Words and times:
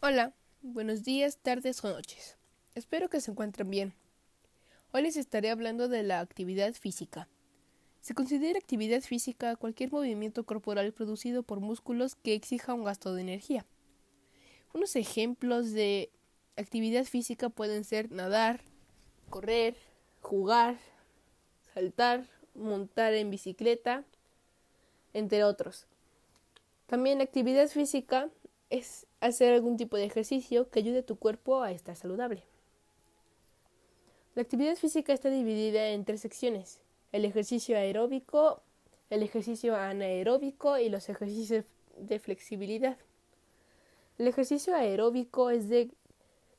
Hola, 0.00 0.32
buenos 0.62 1.02
días, 1.02 1.38
tardes 1.38 1.82
o 1.82 1.88
noches. 1.88 2.36
Espero 2.76 3.10
que 3.10 3.20
se 3.20 3.32
encuentren 3.32 3.68
bien. 3.68 3.94
Hoy 4.92 5.02
les 5.02 5.16
estaré 5.16 5.50
hablando 5.50 5.88
de 5.88 6.04
la 6.04 6.20
actividad 6.20 6.72
física. 6.74 7.28
Se 8.00 8.14
considera 8.14 8.60
actividad 8.60 9.00
física 9.00 9.56
cualquier 9.56 9.90
movimiento 9.90 10.46
corporal 10.46 10.92
producido 10.92 11.42
por 11.42 11.58
músculos 11.58 12.14
que 12.14 12.34
exija 12.34 12.74
un 12.74 12.84
gasto 12.84 13.12
de 13.12 13.22
energía. 13.22 13.66
Unos 14.72 14.94
ejemplos 14.94 15.72
de 15.72 16.12
actividad 16.56 17.02
física 17.02 17.48
pueden 17.48 17.82
ser 17.82 18.12
nadar, 18.12 18.60
correr, 19.30 19.76
jugar, 20.20 20.78
saltar, 21.74 22.24
montar 22.54 23.14
en 23.14 23.30
bicicleta, 23.30 24.04
entre 25.12 25.42
otros. 25.42 25.88
También 26.86 27.20
actividad 27.20 27.66
física 27.66 28.30
es 28.70 29.07
hacer 29.20 29.54
algún 29.54 29.76
tipo 29.76 29.96
de 29.96 30.04
ejercicio 30.04 30.70
que 30.70 30.80
ayude 30.80 31.00
a 31.00 31.06
tu 31.06 31.16
cuerpo 31.16 31.62
a 31.62 31.72
estar 31.72 31.96
saludable. 31.96 32.44
La 34.34 34.42
actividad 34.42 34.76
física 34.76 35.12
está 35.12 35.30
dividida 35.30 35.88
en 35.88 36.04
tres 36.04 36.20
secciones, 36.20 36.80
el 37.12 37.24
ejercicio 37.24 37.76
aeróbico, 37.76 38.62
el 39.10 39.22
ejercicio 39.22 39.74
anaeróbico 39.74 40.78
y 40.78 40.88
los 40.88 41.08
ejercicios 41.08 41.64
de 41.96 42.18
flexibilidad. 42.18 42.96
El 44.18 44.28
ejercicio 44.28 44.74
aeróbico 44.76 45.50
es 45.50 45.68
de 45.68 45.90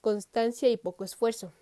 constancia 0.02 0.70
y 0.70 0.78
poco 0.78 1.04
esfuerzo, 1.04 1.54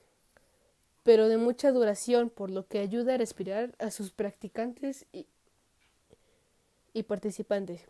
pero 1.04 1.28
de 1.28 1.38
mucha 1.38 1.72
duración, 1.72 2.30
por 2.30 2.50
lo 2.50 2.68
que 2.68 2.80
ayuda 2.80 3.16
a 3.16 3.18
respirar 3.18 3.76
a 3.80 3.92
sus 3.92 4.12
practicantes 4.12 5.06
y, 5.12 5.28
y 6.94 7.04
participantes. 7.04 7.82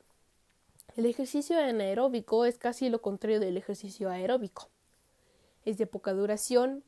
El 0.97 1.05
ejercicio 1.05 1.59
anaeróbico 1.59 2.43
es 2.45 2.57
casi 2.57 2.89
lo 2.89 3.03
contrario 3.03 3.39
del 3.39 3.55
ejercicio 3.55 4.09
aeróbico. 4.09 4.67
Es 5.63 5.77
de 5.77 5.85
poca 5.85 6.11
duración 6.11 6.83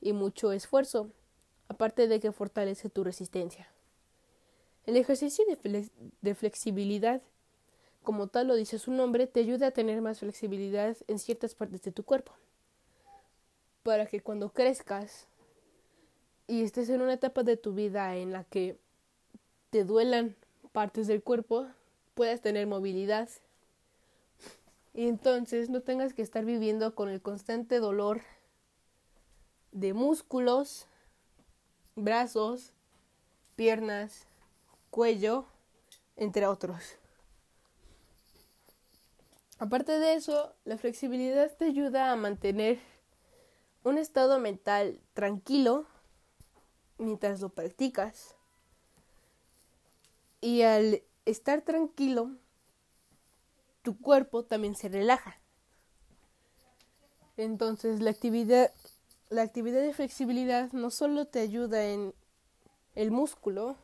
y 0.00 0.12
mucho 0.12 0.50
esfuerzo, 0.50 1.12
aparte 1.68 2.08
de 2.08 2.18
que 2.18 2.32
fortalece 2.32 2.90
tu 2.90 3.04
resistencia. 3.04 3.68
El 4.84 4.96
ejercicio 4.96 5.44
de, 5.62 6.34
flexibilidad, 6.34 7.22
como 8.02 8.26
tal 8.26 8.48
lo 8.48 8.56
dice 8.56 8.80
su 8.80 8.90
nombre, 8.90 9.28
te 9.28 9.38
ayuda 9.38 9.68
a 9.68 9.70
tener 9.70 10.02
más 10.02 10.18
flexibilidad 10.18 10.96
en 11.06 11.20
ciertas 11.20 11.54
partes 11.54 11.82
de 11.82 11.92
tu 11.92 12.02
cuerpo, 12.02 12.32
para 13.84 14.06
que 14.06 14.22
cuando 14.22 14.52
crezcas 14.52 15.28
y 16.48 16.64
estés 16.64 16.88
en 16.88 17.00
una 17.00 17.12
etapa 17.12 17.44
de 17.44 17.56
tu 17.56 17.74
vida 17.74 18.16
en 18.16 18.32
la 18.32 18.42
que 18.42 18.76
te 19.70 19.84
duelan 19.84 20.34
partes 20.72 21.06
del 21.06 21.22
cuerpo, 21.22 21.68
puedas 22.16 22.40
tener 22.40 22.66
movilidad 22.66 23.28
y 24.94 25.08
entonces 25.08 25.70
no 25.70 25.80
tengas 25.80 26.12
que 26.12 26.22
estar 26.22 26.44
viviendo 26.44 26.94
con 26.94 27.08
el 27.08 27.22
constante 27.22 27.78
dolor 27.78 28.20
de 29.70 29.94
músculos, 29.94 30.86
brazos, 31.96 32.72
piernas, 33.56 34.26
cuello, 34.90 35.46
entre 36.16 36.46
otros. 36.46 36.96
Aparte 39.58 39.98
de 39.98 40.14
eso, 40.14 40.54
la 40.64 40.76
flexibilidad 40.76 41.56
te 41.56 41.66
ayuda 41.66 42.12
a 42.12 42.16
mantener 42.16 42.78
un 43.84 43.96
estado 43.96 44.38
mental 44.40 45.00
tranquilo 45.14 45.86
mientras 46.98 47.40
lo 47.40 47.48
practicas. 47.48 48.34
Y 50.40 50.62
al 50.62 51.02
estar 51.24 51.62
tranquilo, 51.62 52.32
tu 53.82 53.98
cuerpo 53.98 54.44
también 54.44 54.74
se 54.74 54.88
relaja. 54.88 55.38
Entonces 57.36 58.00
la 58.00 58.10
actividad, 58.10 58.70
la 59.28 59.42
actividad 59.42 59.80
de 59.80 59.92
flexibilidad 59.92 60.72
no 60.72 60.90
solo 60.90 61.26
te 61.26 61.40
ayuda 61.40 61.84
en 61.84 62.14
el 62.94 63.10
músculo 63.10 63.76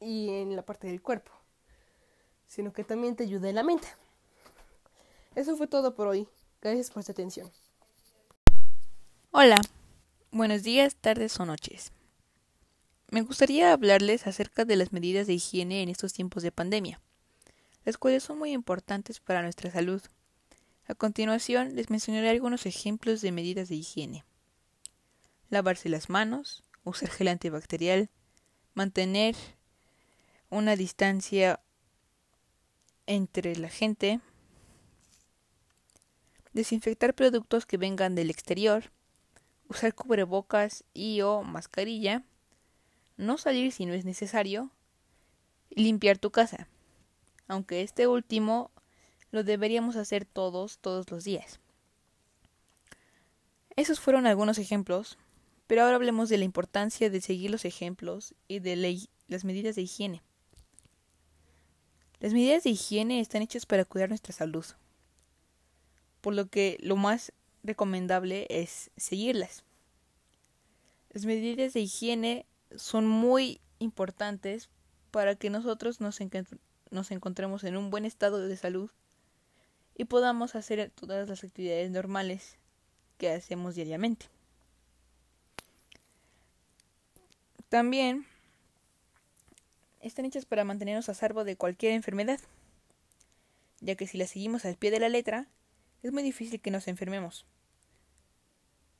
y 0.00 0.30
en 0.30 0.54
la 0.54 0.62
parte 0.62 0.86
del 0.86 1.02
cuerpo, 1.02 1.32
sino 2.46 2.72
que 2.72 2.84
también 2.84 3.16
te 3.16 3.24
ayuda 3.24 3.48
en 3.48 3.56
la 3.56 3.62
mente. 3.62 3.88
Eso 5.34 5.56
fue 5.56 5.66
todo 5.66 5.94
por 5.94 6.08
hoy. 6.08 6.28
Gracias 6.60 6.90
por 6.90 7.02
su 7.02 7.10
atención. 7.10 7.50
Hola, 9.30 9.60
buenos 10.30 10.62
días, 10.62 10.94
tardes 10.94 11.40
o 11.40 11.46
noches. 11.46 11.92
Me 13.10 13.22
gustaría 13.22 13.72
hablarles 13.72 14.26
acerca 14.26 14.64
de 14.64 14.76
las 14.76 14.92
medidas 14.92 15.26
de 15.26 15.34
higiene 15.34 15.82
en 15.82 15.88
estos 15.88 16.12
tiempos 16.12 16.42
de 16.42 16.52
pandemia 16.52 17.00
las 17.84 17.98
cuales 17.98 18.22
son 18.22 18.38
muy 18.38 18.52
importantes 18.52 19.20
para 19.20 19.42
nuestra 19.42 19.70
salud. 19.70 20.02
A 20.86 20.94
continuación 20.94 21.74
les 21.74 21.90
mencionaré 21.90 22.30
algunos 22.30 22.66
ejemplos 22.66 23.20
de 23.20 23.32
medidas 23.32 23.68
de 23.68 23.76
higiene. 23.76 24.24
Lavarse 25.48 25.88
las 25.88 26.08
manos, 26.08 26.62
usar 26.84 27.10
gel 27.10 27.28
antibacterial, 27.28 28.10
mantener 28.74 29.36
una 30.50 30.76
distancia 30.76 31.60
entre 33.06 33.56
la 33.56 33.68
gente, 33.68 34.20
desinfectar 36.52 37.14
productos 37.14 37.66
que 37.66 37.76
vengan 37.76 38.14
del 38.14 38.30
exterior, 38.30 38.92
usar 39.68 39.94
cubrebocas 39.94 40.84
y 40.94 41.20
o 41.22 41.42
mascarilla, 41.42 42.22
no 43.16 43.38
salir 43.38 43.72
si 43.72 43.86
no 43.86 43.94
es 43.94 44.04
necesario, 44.04 44.70
limpiar 45.70 46.18
tu 46.18 46.30
casa 46.30 46.68
aunque 47.48 47.82
este 47.82 48.06
último 48.06 48.70
lo 49.30 49.44
deberíamos 49.44 49.96
hacer 49.96 50.24
todos, 50.24 50.78
todos 50.78 51.10
los 51.10 51.24
días. 51.24 51.60
Esos 53.76 54.00
fueron 54.00 54.26
algunos 54.26 54.58
ejemplos, 54.58 55.18
pero 55.66 55.82
ahora 55.82 55.96
hablemos 55.96 56.28
de 56.28 56.38
la 56.38 56.44
importancia 56.44 57.08
de 57.08 57.20
seguir 57.20 57.50
los 57.50 57.64
ejemplos 57.64 58.34
y 58.48 58.58
de 58.58 59.06
las 59.28 59.44
medidas 59.44 59.76
de 59.76 59.82
higiene. 59.82 60.22
Las 62.20 62.34
medidas 62.34 62.62
de 62.64 62.70
higiene 62.70 63.20
están 63.20 63.42
hechas 63.42 63.66
para 63.66 63.84
cuidar 63.84 64.10
nuestra 64.10 64.32
salud, 64.32 64.66
por 66.20 66.34
lo 66.34 66.46
que 66.46 66.78
lo 66.80 66.96
más 66.96 67.32
recomendable 67.64 68.46
es 68.50 68.90
seguirlas. 68.96 69.64
Las 71.10 71.24
medidas 71.24 71.72
de 71.72 71.80
higiene 71.80 72.46
son 72.76 73.06
muy 73.06 73.60
importantes 73.78 74.68
para 75.10 75.34
que 75.34 75.50
nosotros 75.50 76.00
nos, 76.00 76.20
nos 76.92 77.10
encontremos 77.10 77.64
en 77.64 77.76
un 77.76 77.90
buen 77.90 78.04
estado 78.04 78.46
de 78.46 78.56
salud 78.56 78.90
y 79.96 80.04
podamos 80.04 80.54
hacer 80.54 80.90
todas 80.94 81.28
las 81.28 81.42
actividades 81.42 81.90
normales 81.90 82.56
que 83.18 83.30
hacemos 83.30 83.74
diariamente. 83.74 84.26
También 87.68 88.26
están 90.00 90.26
hechas 90.26 90.44
para 90.44 90.64
mantenernos 90.64 91.08
a 91.08 91.14
salvo 91.14 91.44
de 91.44 91.56
cualquier 91.56 91.92
enfermedad, 91.92 92.40
ya 93.80 93.94
que 93.94 94.06
si 94.06 94.18
las 94.18 94.30
seguimos 94.30 94.64
al 94.64 94.76
pie 94.76 94.90
de 94.90 95.00
la 95.00 95.08
letra, 95.08 95.46
es 96.02 96.12
muy 96.12 96.22
difícil 96.22 96.60
que 96.60 96.70
nos 96.70 96.88
enfermemos. 96.88 97.46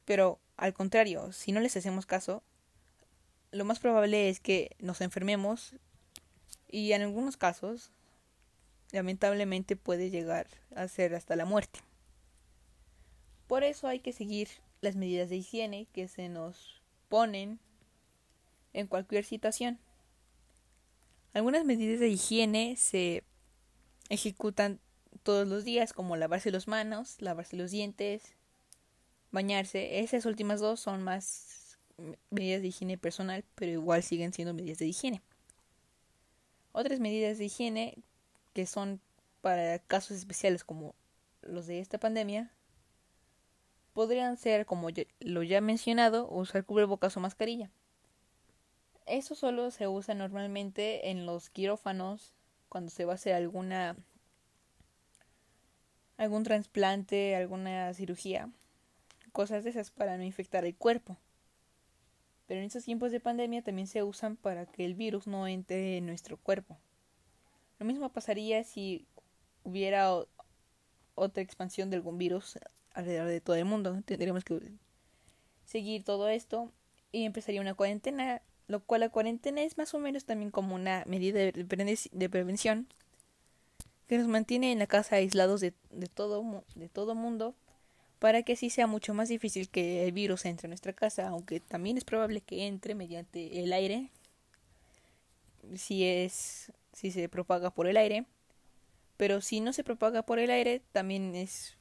Pero, 0.04 0.40
al 0.56 0.72
contrario, 0.72 1.32
si 1.32 1.52
no 1.52 1.60
les 1.60 1.76
hacemos 1.76 2.06
caso, 2.06 2.42
lo 3.50 3.64
más 3.64 3.78
probable 3.78 4.28
es 4.28 4.40
que 4.40 4.74
nos 4.78 5.00
enfermemos 5.00 5.74
y 6.72 6.92
en 6.92 7.02
algunos 7.02 7.36
casos 7.36 7.92
lamentablemente 8.90 9.76
puede 9.76 10.10
llegar 10.10 10.48
a 10.74 10.88
ser 10.88 11.14
hasta 11.14 11.36
la 11.36 11.44
muerte. 11.44 11.78
Por 13.46 13.62
eso 13.62 13.86
hay 13.86 14.00
que 14.00 14.12
seguir 14.12 14.48
las 14.80 14.96
medidas 14.96 15.28
de 15.28 15.36
higiene 15.36 15.86
que 15.92 16.08
se 16.08 16.28
nos 16.28 16.82
ponen 17.08 17.60
en 18.72 18.86
cualquier 18.86 19.24
situación. 19.24 19.78
Algunas 21.34 21.64
medidas 21.64 22.00
de 22.00 22.08
higiene 22.08 22.76
se 22.76 23.22
ejecutan 24.08 24.80
todos 25.22 25.46
los 25.46 25.64
días, 25.64 25.92
como 25.92 26.16
lavarse 26.16 26.50
las 26.50 26.68
manos, 26.68 27.16
lavarse 27.20 27.56
los 27.56 27.70
dientes, 27.70 28.34
bañarse. 29.30 30.00
Esas 30.00 30.24
últimas 30.24 30.60
dos 30.60 30.80
son 30.80 31.02
más 31.02 31.78
medidas 32.30 32.62
de 32.62 32.68
higiene 32.68 32.96
personal, 32.96 33.44
pero 33.54 33.72
igual 33.72 34.02
siguen 34.02 34.32
siendo 34.32 34.54
medidas 34.54 34.78
de 34.78 34.86
higiene. 34.86 35.22
Otras 36.72 37.00
medidas 37.00 37.38
de 37.38 37.44
higiene 37.44 37.98
que 38.54 38.66
son 38.66 39.00
para 39.40 39.78
casos 39.78 40.16
especiales 40.16 40.64
como 40.64 40.94
los 41.42 41.66
de 41.66 41.80
esta 41.80 41.98
pandemia 41.98 42.50
podrían 43.92 44.36
ser, 44.38 44.64
como 44.64 44.88
lo 45.20 45.42
ya 45.42 45.60
mencionado, 45.60 46.28
usar 46.30 46.64
cubrebocas 46.64 47.16
o 47.16 47.20
mascarilla. 47.20 47.70
Eso 49.04 49.34
solo 49.34 49.70
se 49.70 49.88
usa 49.88 50.14
normalmente 50.14 51.10
en 51.10 51.26
los 51.26 51.50
quirófanos 51.50 52.32
cuando 52.68 52.90
se 52.90 53.04
va 53.04 53.12
a 53.12 53.16
hacer 53.16 53.34
alguna 53.34 53.96
algún 56.16 56.44
trasplante, 56.44 57.34
alguna 57.34 57.92
cirugía, 57.94 58.48
cosas 59.32 59.64
de 59.64 59.70
esas 59.70 59.90
para 59.90 60.16
no 60.16 60.22
infectar 60.22 60.64
el 60.64 60.76
cuerpo 60.76 61.18
pero 62.52 62.60
en 62.60 62.66
estos 62.66 62.84
tiempos 62.84 63.10
de 63.12 63.18
pandemia 63.18 63.62
también 63.62 63.86
se 63.86 64.02
usan 64.02 64.36
para 64.36 64.66
que 64.66 64.84
el 64.84 64.92
virus 64.92 65.26
no 65.26 65.48
entre 65.48 65.96
en 65.96 66.04
nuestro 66.04 66.36
cuerpo. 66.36 66.76
Lo 67.78 67.86
mismo 67.86 68.10
pasaría 68.10 68.62
si 68.62 69.06
hubiera 69.64 70.12
otra 71.14 71.42
expansión 71.42 71.88
de 71.88 71.96
algún 71.96 72.18
virus 72.18 72.58
alrededor 72.92 73.28
de 73.28 73.40
todo 73.40 73.56
el 73.56 73.64
mundo. 73.64 74.02
Tendríamos 74.04 74.44
que 74.44 74.60
seguir 75.64 76.04
todo 76.04 76.28
esto 76.28 76.70
y 77.10 77.24
empezaría 77.24 77.62
una 77.62 77.72
cuarentena, 77.72 78.42
lo 78.68 78.80
cual 78.80 79.00
la 79.00 79.08
cuarentena 79.08 79.62
es 79.62 79.78
más 79.78 79.94
o 79.94 79.98
menos 79.98 80.26
también 80.26 80.50
como 80.50 80.74
una 80.74 81.04
medida 81.06 81.38
de, 81.38 82.28
prevención 82.28 82.86
que 84.08 84.18
nos 84.18 84.28
mantiene 84.28 84.72
en 84.72 84.78
la 84.78 84.86
casa 84.86 85.16
aislados 85.16 85.62
de, 85.62 85.72
de, 85.88 86.06
todo 86.06 86.64
de 86.74 86.90
todo 86.90 87.14
mundo 87.14 87.54
para 88.22 88.44
que 88.44 88.52
así 88.52 88.70
sea 88.70 88.86
mucho 88.86 89.14
más 89.14 89.28
difícil 89.28 89.68
que 89.68 90.04
el 90.04 90.12
virus 90.12 90.44
entre 90.44 90.66
en 90.66 90.70
nuestra 90.70 90.92
casa, 90.92 91.26
aunque 91.26 91.58
también 91.58 91.96
es 91.96 92.04
probable 92.04 92.40
que 92.40 92.68
entre 92.68 92.94
mediante 92.94 93.64
el 93.64 93.72
aire 93.72 94.12
si 95.74 96.04
es 96.04 96.70
si 96.92 97.10
se 97.10 97.28
propaga 97.28 97.70
por 97.70 97.88
el 97.88 97.96
aire, 97.96 98.24
pero 99.16 99.40
si 99.40 99.58
no 99.58 99.72
se 99.72 99.82
propaga 99.82 100.22
por 100.22 100.38
el 100.38 100.52
aire 100.52 100.80
también 100.92 101.34
es 101.34 101.76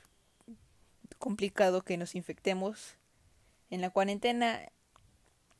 complicado 1.19 1.83
que 1.83 1.95
nos 1.95 2.15
infectemos 2.15 2.95
en 3.69 3.81
la 3.81 3.91
cuarentena 3.91 4.63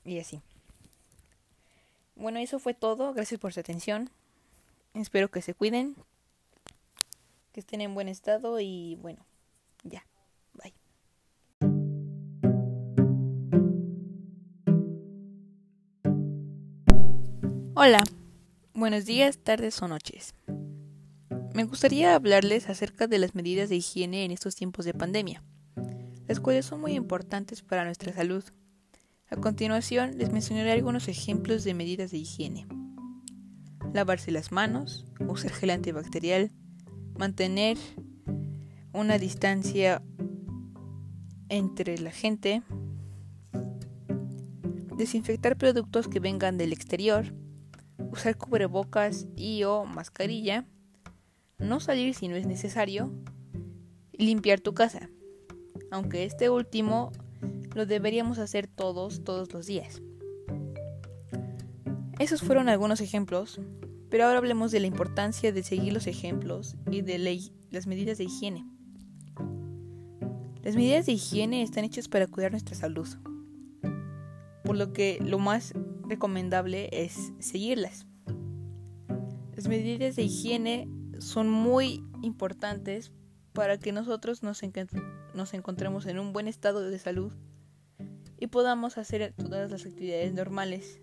y 0.03 0.17
así. 0.17 0.41
Bueno, 2.15 2.39
eso 2.39 2.57
fue 2.57 2.73
todo. 2.73 3.13
Gracias 3.13 3.39
por 3.39 3.53
su 3.53 3.59
atención. 3.59 4.09
Espero 4.95 5.29
que 5.29 5.43
se 5.43 5.53
cuiden, 5.53 5.95
que 7.53 7.59
estén 7.59 7.81
en 7.81 7.93
buen 7.93 8.07
estado 8.07 8.59
y 8.59 8.97
bueno, 8.99 9.23
ya. 9.83 10.03
Hola. 17.83 18.03
Buenos 18.75 19.05
días, 19.05 19.39
tardes 19.39 19.81
o 19.81 19.87
noches. 19.87 20.35
Me 21.55 21.63
gustaría 21.63 22.13
hablarles 22.13 22.69
acerca 22.69 23.07
de 23.07 23.17
las 23.17 23.33
medidas 23.33 23.69
de 23.69 23.77
higiene 23.77 24.23
en 24.23 24.29
estos 24.29 24.53
tiempos 24.55 24.85
de 24.85 24.93
pandemia, 24.93 25.43
las 26.27 26.39
cuales 26.39 26.67
son 26.67 26.79
muy 26.79 26.93
importantes 26.93 27.63
para 27.63 27.83
nuestra 27.83 28.13
salud. 28.13 28.43
A 29.31 29.35
continuación 29.37 30.15
les 30.19 30.31
mencionaré 30.31 30.73
algunos 30.73 31.07
ejemplos 31.07 31.63
de 31.63 31.73
medidas 31.73 32.11
de 32.11 32.19
higiene. 32.19 32.67
Lavarse 33.91 34.29
las 34.29 34.51
manos, 34.51 35.07
usar 35.27 35.51
gel 35.51 35.71
antibacterial, 35.71 36.51
mantener 37.17 37.79
una 38.93 39.17
distancia 39.17 40.03
entre 41.49 41.97
la 41.97 42.11
gente, 42.11 42.61
desinfectar 44.97 45.57
productos 45.57 46.07
que 46.07 46.19
vengan 46.19 46.59
del 46.59 46.73
exterior, 46.73 47.40
usar 48.11 48.37
cubrebocas 48.37 49.27
y 49.35 49.63
o 49.63 49.85
mascarilla, 49.85 50.65
no 51.57 51.79
salir 51.79 52.13
si 52.13 52.27
no 52.27 52.35
es 52.35 52.45
necesario, 52.45 53.11
limpiar 54.13 54.59
tu 54.59 54.73
casa, 54.73 55.09
aunque 55.89 56.25
este 56.25 56.49
último 56.49 57.11
lo 57.73 57.85
deberíamos 57.85 58.37
hacer 58.39 58.67
todos, 58.67 59.23
todos 59.23 59.53
los 59.53 59.65
días. 59.65 60.01
Esos 62.19 62.41
fueron 62.41 62.69
algunos 62.69 63.01
ejemplos, 63.01 63.59
pero 64.09 64.25
ahora 64.25 64.37
hablemos 64.37 64.71
de 64.71 64.79
la 64.79 64.87
importancia 64.87 65.51
de 65.51 65.63
seguir 65.63 65.93
los 65.93 66.05
ejemplos 66.05 66.75
y 66.91 67.01
de 67.01 67.17
las 67.71 67.87
medidas 67.87 68.17
de 68.17 68.25
higiene. 68.25 68.65
Las 70.61 70.75
medidas 70.75 71.07
de 71.07 71.13
higiene 71.13 71.63
están 71.63 71.85
hechas 71.85 72.07
para 72.07 72.27
cuidar 72.27 72.51
nuestra 72.51 72.75
salud, 72.75 73.07
por 74.63 74.77
lo 74.77 74.93
que 74.93 75.17
lo 75.25 75.39
más 75.39 75.73
recomendable 76.11 76.89
es 76.91 77.31
seguirlas. 77.39 78.05
Las 79.55 79.69
medidas 79.69 80.17
de 80.17 80.23
higiene 80.23 80.89
son 81.19 81.49
muy 81.49 82.03
importantes 82.21 83.13
para 83.53 83.77
que 83.77 83.93
nosotros 83.93 84.43
nos, 84.43 84.61
encontremos 84.61 86.05
en 86.05 86.19
un 86.19 86.33
buen 86.33 86.49
estado 86.49 86.81
de 86.89 86.99
salud 86.99 87.31
y 88.37 88.47
podamos 88.47 88.97
hacer 88.97 89.33
todas 89.37 89.71
las 89.71 89.85
actividades 89.85 90.33
normales 90.33 90.99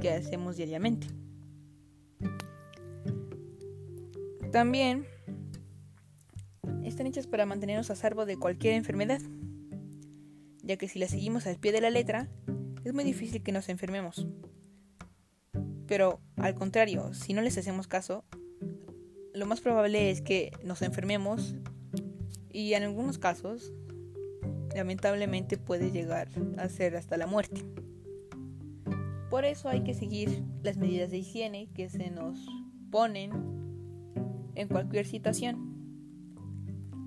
que 0.00 0.10
hacemos 0.10 0.56
diariamente. 0.56 1.06
También 4.50 5.06
están 6.82 7.06
hechas 7.06 7.28
para 7.28 7.46
mantenernos 7.46 7.90
a 7.90 7.94
salvo 7.94 8.26
de 8.26 8.36
cualquier 8.36 8.74
enfermedad, 8.74 9.20
ya 10.64 10.76
que 10.76 10.88
si 10.88 10.98
las 10.98 11.10
seguimos 11.10 11.46
al 11.46 11.60
pie 11.60 11.70
de 11.70 11.80
la 11.80 11.90
letra, 11.90 12.28
es 12.84 12.94
muy 12.94 13.04
difícil 13.04 13.42
que 13.42 13.52
nos 13.52 13.68
enfermemos. 13.68 14.26
Pero 15.86 16.20
al 16.36 16.54
contrario, 16.54 17.12
si 17.14 17.34
no 17.34 17.42
les 17.42 17.58
hacemos 17.58 17.86
caso, 17.86 18.24
lo 19.34 19.46
más 19.46 19.60
probable 19.60 20.10
es 20.10 20.22
que 20.22 20.52
nos 20.64 20.82
enfermemos 20.82 21.56
y 22.52 22.74
en 22.74 22.82
algunos 22.82 23.18
casos, 23.18 23.72
lamentablemente 24.74 25.56
puede 25.56 25.90
llegar 25.90 26.28
a 26.58 26.68
ser 26.68 26.96
hasta 26.96 27.16
la 27.16 27.26
muerte. 27.26 27.64
Por 29.30 29.44
eso 29.44 29.68
hay 29.68 29.82
que 29.82 29.94
seguir 29.94 30.42
las 30.62 30.76
medidas 30.76 31.10
de 31.10 31.18
higiene 31.18 31.68
que 31.74 31.88
se 31.88 32.10
nos 32.10 32.38
ponen 32.90 33.30
en 34.54 34.68
cualquier 34.68 35.06
situación. 35.06 35.70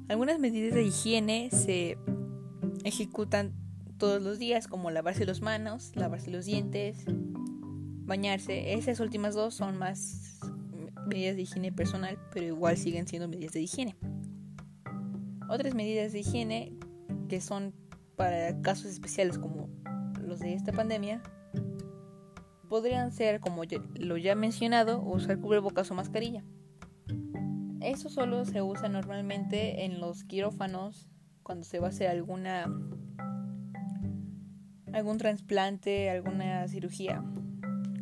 Algunas 0.08 0.40
medidas 0.40 0.74
de 0.74 0.84
higiene 0.84 1.50
se 1.52 1.98
ejecutan 2.84 3.54
todos 4.04 4.22
los 4.22 4.38
días, 4.38 4.68
como 4.68 4.92
lavarse 4.92 5.26
las 5.26 5.40
manos, 5.40 5.96
lavarse 5.96 6.30
los 6.30 6.44
dientes, 6.44 7.06
bañarse. 7.08 8.74
Esas 8.74 9.00
últimas 9.00 9.34
dos 9.34 9.54
son 9.54 9.78
más 9.78 10.42
medidas 11.08 11.38
de 11.38 11.44
higiene 11.44 11.72
personal, 11.72 12.20
pero 12.34 12.48
igual 12.48 12.76
siguen 12.76 13.08
siendo 13.08 13.30
medidas 13.30 13.54
de 13.54 13.62
higiene. 13.62 13.96
Otras 15.48 15.74
medidas 15.74 16.12
de 16.12 16.20
higiene 16.20 16.78
que 17.30 17.40
son 17.40 17.74
para 18.18 18.62
casos 18.62 18.88
especiales 18.88 19.38
como 19.40 19.70
los 20.22 20.40
de 20.40 20.54
esta 20.54 20.74
pandemia 20.74 21.24
podrían 22.68 23.14
ser, 23.14 23.40
como 23.40 23.62
lo 23.96 24.18
ya 24.18 24.36
mencionado, 24.36 25.02
usar 25.02 25.40
cubrebocas 25.40 25.90
o 25.92 25.94
mascarilla. 25.94 26.44
Eso 27.80 28.10
solo 28.10 28.44
se 28.44 28.62
usa 28.62 28.90
normalmente 28.90 29.86
en 29.86 30.02
los 30.02 30.26
quirófanos 30.26 31.08
cuando 31.42 31.64
se 31.64 31.80
va 31.80 31.88
a 31.88 31.92
hacer 31.92 32.10
alguna 32.10 32.68
algún 34.94 35.18
trasplante, 35.18 36.10
alguna 36.10 36.68
cirugía, 36.68 37.24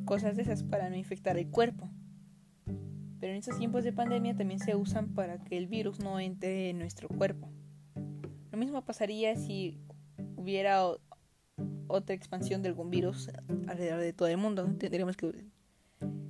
cosas 0.06 0.36
de 0.36 0.44
esas 0.44 0.64
para 0.64 0.90
no 0.90 0.96
infectar 0.98 1.38
el 1.38 1.50
cuerpo. 1.50 1.90
Pero 3.20 3.34
en 3.34 3.40
estos 3.40 3.58
tiempos 3.58 3.84
de 3.84 3.94
pandemia 3.94 4.36
también 4.36 4.60
se 4.60 4.76
usan 4.76 5.14
para 5.14 5.38
que 5.40 5.58
el 5.58 5.68
virus 5.68 6.00
no 6.00 6.20
entre 6.20 6.70
en 6.70 6.80
nuestro 6.80 7.08
cuerpo. 7.08 7.50
Lo 8.52 8.58
mismo 8.58 8.84
pasaría 8.84 9.36
si 9.36 9.80
hubiera 10.36 10.84
otra 11.88 12.16
expansión 12.16 12.62
de 12.62 12.70
algún 12.70 12.90
virus 12.90 13.30
alrededor 13.68 14.00
de 14.00 14.14
todo 14.14 14.28
el 14.28 14.38
mundo. 14.38 14.66
Tendríamos 14.78 15.16
que 15.16 15.46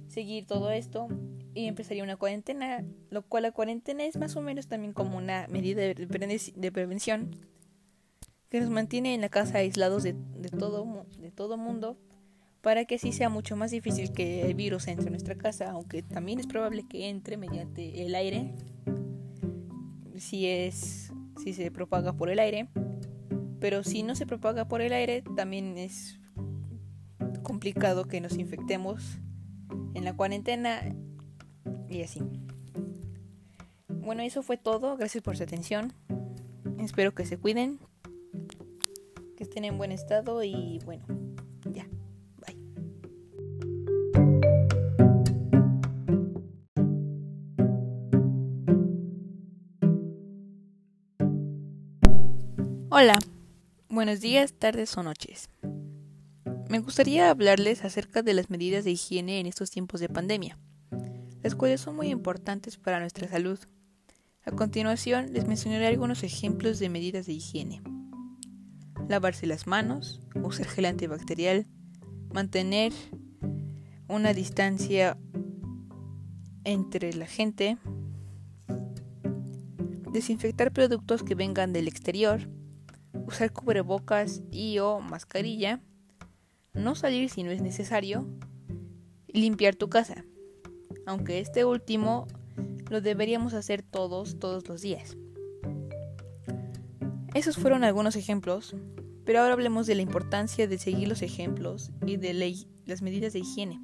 seguir 0.09 0.45
todo 0.45 0.69
esto 0.69 1.07
y 1.53 1.65
empezaría 1.65 2.03
una 2.03 2.17
cuarentena, 2.17 2.83
lo 3.09 3.23
cual 3.23 3.43
la 3.43 3.51
cuarentena 3.51 4.03
es 4.03 4.17
más 4.17 4.35
o 4.35 4.41
menos 4.41 4.67
también 4.67 4.93
como 4.93 5.17
una 5.17 5.47
medida 5.47 5.81
de 5.81 6.71
prevención 6.71 7.31
que 8.51 8.59
nos 8.59 8.69
mantiene 8.69 9.15
en 9.15 9.21
la 9.21 9.29
casa 9.29 9.59
aislados 9.59 10.03
de, 10.03 10.13
todo, 10.59 11.05
de 11.17 11.31
todo 11.31 11.57
mundo 11.57 11.97
para 12.59 12.83
que 12.83 12.95
así 12.95 13.13
sea 13.13 13.29
mucho 13.29 13.55
más 13.55 13.71
difícil 13.71 14.11
que 14.11 14.41
el 14.41 14.55
virus 14.55 14.89
entre 14.89 15.05
en 15.05 15.13
nuestra 15.13 15.35
casa, 15.35 15.71
aunque 15.71 16.03
también 16.03 16.37
es 16.37 16.47
probable 16.47 16.85
que 16.87 17.09
entre 17.09 17.37
mediante 17.37 18.05
el 18.05 18.13
aire, 18.13 18.53
si 20.17 20.47
es 20.47 21.13
si 21.41 21.53
se 21.53 21.71
propaga 21.71 22.13
por 22.13 22.29
el 22.29 22.39
aire, 22.39 22.67
pero 23.61 23.83
si 23.83 24.03
no 24.03 24.15
se 24.15 24.27
propaga 24.27 24.67
por 24.67 24.81
el 24.81 24.91
aire, 24.91 25.23
también 25.35 25.77
es 25.77 26.19
complicado 27.43 28.05
que 28.05 28.19
nos 28.19 28.37
infectemos 28.37 29.17
en 29.93 30.03
la 30.03 30.13
cuarentena 30.13 30.81
y 31.89 32.03
así. 32.03 32.21
Bueno, 33.87 34.23
eso 34.23 34.43
fue 34.43 34.57
todo. 34.57 34.97
Gracias 34.97 35.23
por 35.23 35.37
su 35.37 35.43
atención. 35.43 35.93
Espero 36.77 37.15
que 37.15 37.25
se 37.25 37.37
cuiden 37.37 37.79
que 39.41 39.45
estén 39.45 39.65
en 39.65 39.75
buen 39.79 39.91
estado 39.91 40.43
y 40.43 40.79
bueno, 40.85 41.03
ya. 41.71 41.89
Hola, 52.91 53.17
buenos 53.89 54.21
días, 54.21 54.53
tardes 54.53 54.95
o 54.95 55.01
noches. 55.01 55.49
Me 56.69 56.77
gustaría 56.77 57.31
hablarles 57.31 57.83
acerca 57.83 58.21
de 58.21 58.35
las 58.35 58.51
medidas 58.51 58.83
de 58.83 58.91
higiene 58.91 59.39
en 59.39 59.47
estos 59.47 59.71
tiempos 59.71 60.01
de 60.01 60.09
pandemia, 60.09 60.59
las 61.41 61.55
cuales 61.55 61.81
son 61.81 61.95
muy 61.95 62.09
importantes 62.09 62.77
para 62.77 62.99
nuestra 62.99 63.27
salud. 63.27 63.57
A 64.45 64.51
continuación 64.51 65.33
les 65.33 65.47
mencionaré 65.47 65.87
algunos 65.87 66.21
ejemplos 66.21 66.77
de 66.77 66.89
medidas 66.89 67.25
de 67.25 67.33
higiene 67.33 67.81
lavarse 69.11 69.45
las 69.45 69.67
manos, 69.67 70.21
usar 70.41 70.65
gel 70.65 70.85
antibacterial, 70.85 71.67
mantener 72.33 72.91
una 74.07 74.33
distancia 74.33 75.17
entre 76.63 77.13
la 77.13 77.27
gente, 77.27 77.77
desinfectar 80.11 80.71
productos 80.71 81.23
que 81.23 81.35
vengan 81.35 81.73
del 81.73 81.87
exterior, 81.87 82.49
usar 83.13 83.51
cubrebocas 83.51 84.41
y 84.51 84.79
o 84.79 84.99
mascarilla, 84.99 85.81
no 86.73 86.95
salir 86.95 87.29
si 87.29 87.43
no 87.43 87.51
es 87.51 87.61
necesario 87.61 88.27
limpiar 89.27 89.75
tu 89.75 89.89
casa, 89.89 90.25
aunque 91.05 91.39
este 91.39 91.65
último 91.65 92.27
lo 92.89 93.01
deberíamos 93.01 93.53
hacer 93.53 93.83
todos, 93.83 94.39
todos 94.39 94.67
los 94.67 94.81
días. 94.81 95.17
Esos 97.33 97.55
fueron 97.55 97.85
algunos 97.85 98.17
ejemplos, 98.17 98.75
pero 99.25 99.39
ahora 99.39 99.53
hablemos 99.53 99.87
de 99.87 99.95
la 99.95 100.01
importancia 100.01 100.67
de 100.67 100.77
seguir 100.77 101.07
los 101.07 101.21
ejemplos 101.21 101.91
y 102.05 102.17
de 102.17 102.33
las 102.85 103.01
medidas 103.01 103.33
de 103.33 103.39
higiene. 103.39 103.81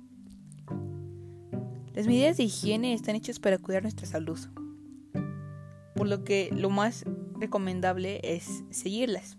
Las 1.94 2.06
medidas 2.06 2.38
de 2.38 2.44
higiene 2.44 2.94
están 2.94 3.16
hechas 3.16 3.40
para 3.40 3.58
cuidar 3.58 3.82
nuestra 3.82 4.06
salud, 4.06 4.40
por 5.96 6.08
lo 6.08 6.24
que 6.24 6.50
lo 6.56 6.70
más 6.70 7.06
recomendable 7.40 8.20
es 8.24 8.64
seguirlas. 8.70 9.38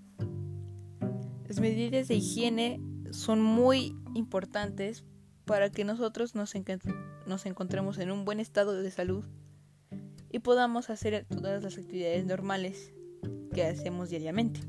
Las 1.47 1.61
medidas 1.61 2.09
de 2.09 2.17
higiene 2.17 2.81
son 3.11 3.41
muy 3.43 3.97
importantes 4.15 5.05
para 5.45 5.71
que 5.71 5.85
nosotros 5.85 6.35
nos, 6.35 6.55
encontremos 6.55 7.99
en 7.99 8.11
un 8.11 8.25
buen 8.25 8.39
estado 8.39 8.75
de 8.75 8.91
salud 8.91 9.25
y 10.31 10.41
podamos 10.41 10.91
hacer 10.91 11.27
todas 11.29 11.63
las 11.63 11.79
actividades 11.79 12.27
normales 12.27 12.93
que 13.55 13.65
hacemos 13.65 14.11
diariamente. 14.11 14.61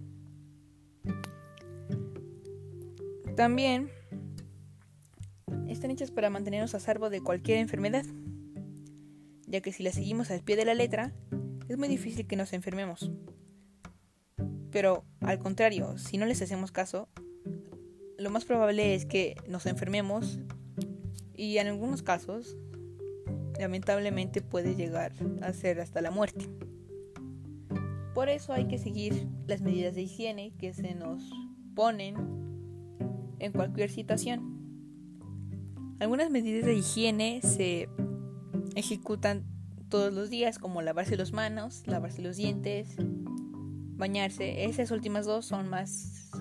También 3.39 3.89
están 5.69 5.91
hechas 5.91 6.11
para 6.11 6.29
mantenernos 6.29 6.75
a 6.75 6.81
salvo 6.81 7.09
de 7.09 7.21
cualquier 7.21 7.59
enfermedad, 7.59 8.03
ya 9.47 9.61
que 9.61 9.71
si 9.71 9.81
las 9.81 9.95
seguimos 9.95 10.29
al 10.29 10.41
pie 10.41 10.57
de 10.57 10.65
la 10.65 10.73
letra, 10.73 11.13
es 11.69 11.77
muy 11.77 11.87
difícil 11.87 12.27
que 12.27 12.35
nos 12.35 12.51
enfermemos. 12.51 13.09
Pero 14.71 15.05
al 15.21 15.39
contrario, 15.39 15.97
si 15.97 16.17
no 16.17 16.25
les 16.25 16.41
hacemos 16.41 16.73
caso, 16.73 17.07
lo 18.17 18.29
más 18.29 18.43
probable 18.43 18.93
es 18.93 19.05
que 19.05 19.37
nos 19.47 19.67
enfermemos 19.67 20.41
y 21.33 21.59
en 21.59 21.67
algunos 21.67 22.03
casos, 22.03 22.57
lamentablemente 23.57 24.41
puede 24.41 24.75
llegar 24.75 25.13
a 25.41 25.53
ser 25.53 25.79
hasta 25.79 26.01
la 26.01 26.11
muerte. 26.11 26.45
Por 28.13 28.27
eso 28.27 28.51
hay 28.51 28.67
que 28.67 28.79
seguir 28.79 29.29
las 29.47 29.61
medidas 29.61 29.95
de 29.95 30.01
higiene 30.01 30.51
que 30.59 30.73
se 30.73 30.93
nos 30.93 31.23
ponen 31.73 32.48
en 33.39 33.51
cualquier 33.51 33.89
situación. 33.89 34.59
Algunas 35.99 36.29
medidas 36.29 36.65
de 36.65 36.75
higiene 36.75 37.41
se 37.41 37.89
ejecutan 38.75 39.43
todos 39.89 40.13
los 40.13 40.29
días, 40.29 40.59
como 40.59 40.81
lavarse 40.81 41.17
las 41.17 41.33
manos, 41.33 41.83
lavarse 41.87 42.21
los 42.21 42.37
dientes, 42.37 42.95
bañarse. 43.97 44.65
Esas 44.65 44.91
últimas 44.91 45.25
dos 45.25 45.45
son 45.45 45.67
más 45.67 46.31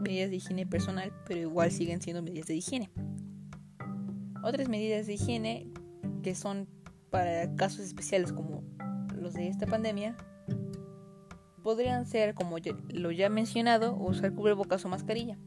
medidas 0.00 0.30
de 0.30 0.36
higiene 0.36 0.66
personal, 0.66 1.12
pero 1.26 1.40
igual 1.40 1.70
siguen 1.70 2.00
siendo 2.00 2.22
medidas 2.22 2.46
de 2.46 2.56
higiene. 2.56 2.90
Otras 4.44 4.68
medidas 4.68 5.06
de 5.06 5.14
higiene 5.14 5.68
que 6.22 6.34
son 6.34 6.68
para 7.10 7.54
casos 7.56 7.80
especiales 7.80 8.32
como 8.32 8.62
los 9.14 9.34
de 9.34 9.48
esta 9.48 9.66
pandemia 9.66 10.16
podrían 11.62 12.06
ser, 12.06 12.34
como 12.34 12.56
lo 12.88 13.10
ya 13.12 13.28
mencionado, 13.28 13.94
usar 13.94 14.34
cubrebocas 14.34 14.84
o 14.84 14.88
mascarilla. 14.88 15.38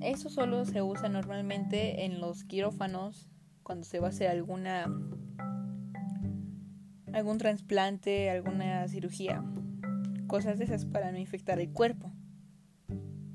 Eso 0.00 0.30
solo 0.30 0.64
se 0.64 0.82
usa 0.82 1.08
normalmente 1.08 2.04
en 2.04 2.20
los 2.20 2.44
quirófanos 2.44 3.28
cuando 3.62 3.84
se 3.84 3.98
va 3.98 4.06
a 4.06 4.10
hacer 4.10 4.28
alguna 4.28 4.86
algún 7.12 7.38
trasplante, 7.38 8.30
alguna 8.30 8.86
cirugía, 8.86 9.42
cosas 10.26 10.58
de 10.58 10.64
esas 10.64 10.84
para 10.84 11.10
no 11.10 11.18
infectar 11.18 11.58
el 11.58 11.72
cuerpo. 11.72 12.12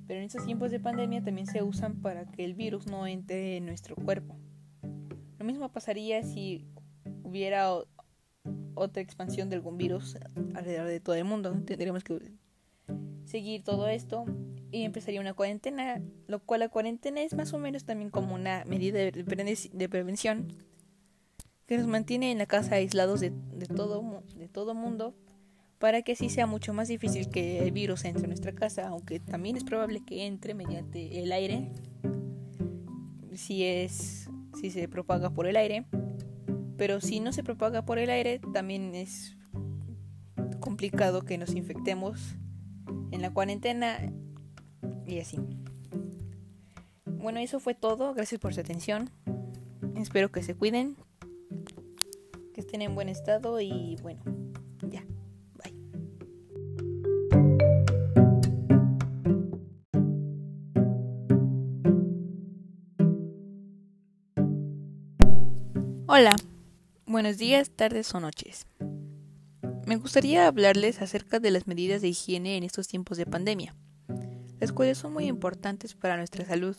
Pero 0.07 0.19
en 0.19 0.25
estos 0.25 0.45
tiempos 0.45 0.71
de 0.71 0.79
pandemia 0.79 1.23
también 1.23 1.47
se 1.47 1.63
usan 1.63 2.01
para 2.01 2.25
que 2.25 2.45
el 2.45 2.53
virus 2.53 2.87
no 2.87 3.07
entre 3.07 3.57
en 3.57 3.65
nuestro 3.65 3.95
cuerpo. 3.95 4.37
Lo 5.39 5.45
mismo 5.45 5.69
pasaría 5.69 6.23
si 6.23 6.65
hubiera 7.23 7.71
otra 8.75 9.01
expansión 9.01 9.49
de 9.49 9.57
algún 9.57 9.77
virus 9.77 10.17
alrededor 10.55 10.87
de 10.87 10.99
todo 10.99 11.15
el 11.15 11.25
mundo. 11.25 11.53
Tendríamos 11.65 12.03
que 12.03 12.19
seguir 13.25 13.63
todo 13.63 13.87
esto 13.87 14.25
y 14.73 14.83
empezaría 14.83 15.21
una 15.21 15.33
cuarentena, 15.33 16.01
lo 16.27 16.39
cual 16.39 16.59
la 16.61 16.69
cuarentena 16.69 17.21
es 17.21 17.33
más 17.33 17.53
o 17.53 17.59
menos 17.59 17.85
también 17.85 18.09
como 18.09 18.35
una 18.35 18.65
medida 18.65 18.99
de 18.99 19.89
prevención 19.89 20.47
que 21.65 21.77
nos 21.77 21.87
mantiene 21.87 22.31
en 22.31 22.37
la 22.37 22.45
casa 22.45 22.75
aislados 22.75 23.21
de, 23.21 23.31
todo 23.73 24.23
de 24.35 24.49
todo 24.49 24.73
mundo 24.73 25.15
para 25.79 26.01
que 26.01 26.13
así 26.13 26.29
sea 26.29 26.47
mucho 26.47 26.73
más 26.73 26.87
difícil 26.87 27.29
que 27.29 27.59
el 27.59 27.71
virus 27.71 28.03
entre 28.05 28.23
en 28.23 28.29
nuestra 28.29 28.53
casa, 28.53 28.87
aunque 28.87 29.19
también 29.19 29.55
es 29.57 29.63
probable 29.63 30.01
que 30.05 30.25
entre 30.25 30.53
mediante 30.53 31.21
el 31.21 31.31
aire 31.31 31.71
si 33.33 33.63
es 33.63 34.29
si 34.59 34.71
se 34.71 34.87
propaga 34.87 35.29
por 35.29 35.47
el 35.47 35.55
aire 35.55 35.85
pero 36.77 37.01
si 37.01 37.19
no 37.19 37.31
se 37.31 37.43
propaga 37.43 37.85
por 37.85 37.99
el 37.99 38.09
aire, 38.09 38.39
también 38.51 38.95
es 38.95 39.37
complicado 40.59 41.23
que 41.23 41.37
nos 41.37 41.53
infectemos 41.55 42.35
en 43.11 43.21
la 43.21 43.31
cuarentena 43.31 43.99
y 45.13 45.19
así. 45.19 45.37
Bueno, 47.05 47.39
eso 47.39 47.59
fue 47.59 47.73
todo. 47.73 48.13
Gracias 48.13 48.39
por 48.41 48.53
su 48.53 48.59
atención. 48.59 49.09
Espero 49.95 50.31
que 50.31 50.43
se 50.43 50.55
cuiden, 50.55 50.97
que 52.53 52.61
estén 52.61 52.81
en 52.81 52.95
buen 52.95 53.09
estado 53.09 53.61
y 53.61 53.97
bueno, 54.01 54.21
ya. 54.89 55.03
Hola. 66.07 66.35
Buenos 67.13 67.37
días, 67.37 67.69
tardes 67.69 68.15
o 68.15 68.19
noches. 68.19 68.65
Me 69.85 69.97
gustaría 69.97 70.47
hablarles 70.47 71.01
acerca 71.01 71.39
de 71.39 71.51
las 71.51 71.67
medidas 71.67 72.01
de 72.01 72.07
higiene 72.07 72.57
en 72.57 72.63
estos 72.63 72.87
tiempos 72.87 73.17
de 73.17 73.27
pandemia, 73.27 73.75
las 74.63 74.71
cuales 74.71 74.97
son 74.97 75.11
muy 75.11 75.25
importantes 75.25 75.93
para 75.93 76.15
nuestra 76.15 76.45
salud. 76.45 76.77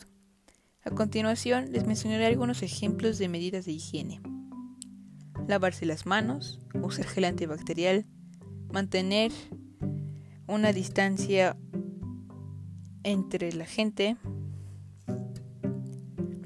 A 0.83 0.89
continuación 0.89 1.71
les 1.71 1.85
mencionaré 1.85 2.25
algunos 2.25 2.63
ejemplos 2.63 3.19
de 3.19 3.29
medidas 3.29 3.65
de 3.65 3.73
higiene. 3.73 4.21
Lavarse 5.47 5.85
las 5.85 6.07
manos, 6.07 6.59
usar 6.81 7.05
gel 7.05 7.25
antibacterial, 7.25 8.07
mantener 8.73 9.31
una 10.47 10.73
distancia 10.73 11.55
entre 13.03 13.53
la 13.53 13.65
gente, 13.65 14.17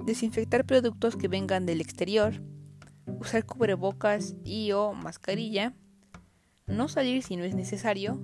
desinfectar 0.05 0.65
productos 0.65 1.15
que 1.15 1.29
vengan 1.29 1.65
del 1.65 1.79
exterior, 1.79 2.33
usar 3.17 3.45
cubrebocas 3.45 4.35
y 4.43 4.73
o 4.73 4.91
mascarilla, 4.91 5.73
no 6.67 6.89
salir 6.89 7.23
si 7.23 7.37
no 7.37 7.45
es 7.45 7.55
necesario 7.55 8.19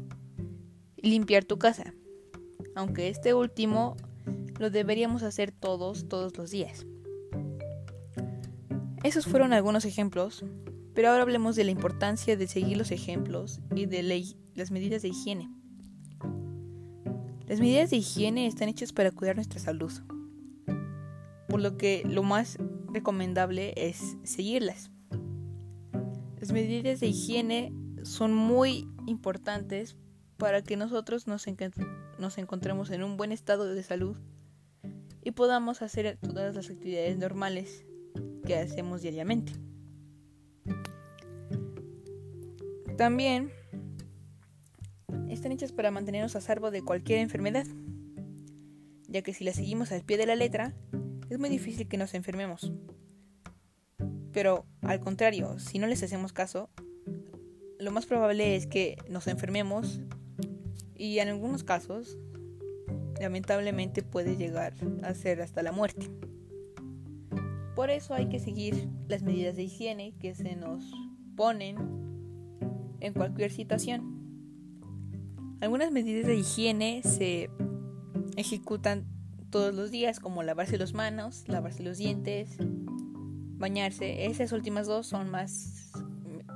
limpiar 0.97 1.45
tu 1.45 1.57
casa, 1.57 1.93
aunque 2.73 3.09
este 3.09 3.33
último 3.33 3.95
lo 4.59 4.69
deberíamos 4.69 5.23
hacer 5.23 5.51
todos, 5.51 6.07
todos 6.07 6.37
los 6.37 6.51
días. 6.51 6.85
Esos 9.03 9.25
fueron 9.25 9.53
algunos 9.53 9.85
ejemplos, 9.85 10.43
pero 10.93 11.09
ahora 11.09 11.23
hablemos 11.23 11.55
de 11.55 11.63
la 11.63 11.71
importancia 11.71 12.35
de 12.37 12.47
seguir 12.47 12.77
los 12.77 12.91
ejemplos 12.91 13.59
y 13.75 13.85
de 13.85 14.01
las 14.55 14.71
medidas 14.71 15.01
de 15.01 15.09
higiene. 15.09 15.49
Las 17.47 17.59
medidas 17.59 17.91
de 17.91 17.97
higiene 17.97 18.47
están 18.47 18.69
hechas 18.69 18.93
para 18.93 19.11
cuidar 19.11 19.35
nuestra 19.35 19.59
salud, 19.59 19.91
por 21.47 21.61
lo 21.61 21.77
que 21.77 22.03
lo 22.09 22.23
más 22.23 22.57
recomendable 22.91 23.73
es 23.77 24.17
seguirlas. 24.23 24.89
Las 26.39 26.51
medidas 26.51 26.99
de 26.99 27.07
higiene 27.07 27.73
son 28.03 28.33
muy 28.33 28.87
importantes 29.05 29.95
para 30.37 30.63
que 30.63 30.77
nosotros 30.77 31.27
nos, 31.27 31.45
nos 32.19 32.37
encontremos 32.37 32.89
en 32.91 33.03
un 33.03 33.17
buen 33.17 33.31
estado 33.31 33.73
de 33.73 33.83
salud 33.83 34.17
y 35.23 35.31
podamos 35.31 35.81
hacer 35.81 36.17
todas 36.21 36.55
las 36.55 36.69
actividades 36.69 37.17
normales 37.17 37.85
que 38.45 38.55
hacemos 38.55 39.01
diariamente. 39.01 39.53
También 42.97 43.51
están 45.29 45.51
hechas 45.51 45.71
para 45.71 45.91
mantenernos 45.91 46.35
a 46.35 46.41
salvo 46.41 46.71
de 46.71 46.81
cualquier 46.81 47.19
enfermedad, 47.19 47.65
ya 49.07 49.21
que 49.21 49.33
si 49.33 49.43
las 49.43 49.55
seguimos 49.55 49.91
al 49.91 50.03
pie 50.03 50.17
de 50.17 50.25
la 50.25 50.35
letra, 50.35 50.73
es 51.29 51.39
muy 51.39 51.49
difícil 51.49 51.87
que 51.87 51.97
nos 51.97 52.13
enfermemos. 52.13 52.71
Pero 54.31 54.65
al 54.81 54.99
contrario, 54.99 55.59
si 55.59 55.79
no 55.79 55.87
les 55.87 56.03
hacemos 56.03 56.33
caso, 56.33 56.69
lo 57.79 57.91
más 57.91 58.05
probable 58.05 58.55
es 58.55 58.67
que 58.67 58.97
nos 59.09 59.27
enfermemos 59.27 59.99
y 61.05 61.19
en 61.19 61.29
algunos 61.29 61.63
casos, 61.63 62.17
lamentablemente 63.19 64.01
puede 64.01 64.35
llegar 64.35 64.73
a 65.03 65.13
ser 65.13 65.41
hasta 65.41 65.61
la 65.61 65.71
muerte. 65.71 66.09
Por 67.75 67.89
eso 67.89 68.13
hay 68.13 68.27
que 68.27 68.39
seguir 68.39 68.89
las 69.07 69.21
medidas 69.21 69.55
de 69.55 69.63
higiene 69.63 70.13
que 70.19 70.33
se 70.33 70.55
nos 70.55 70.83
ponen 71.35 71.77
en 73.01 73.13
cualquier 73.13 73.51
situación. 73.51 74.15
Algunas 75.61 75.91
medidas 75.91 76.27
de 76.27 76.35
higiene 76.35 77.01
se 77.03 77.49
ejecutan 78.35 79.05
todos 79.49 79.73
los 79.73 79.91
días, 79.91 80.19
como 80.19 80.43
lavarse 80.43 80.77
las 80.77 80.93
manos, 80.93 81.45
lavarse 81.47 81.83
los 81.83 81.97
dientes, 81.97 82.57
bañarse. 83.57 84.25
Esas 84.25 84.51
últimas 84.51 84.87
dos 84.87 85.07
son 85.07 85.29
más 85.29 85.91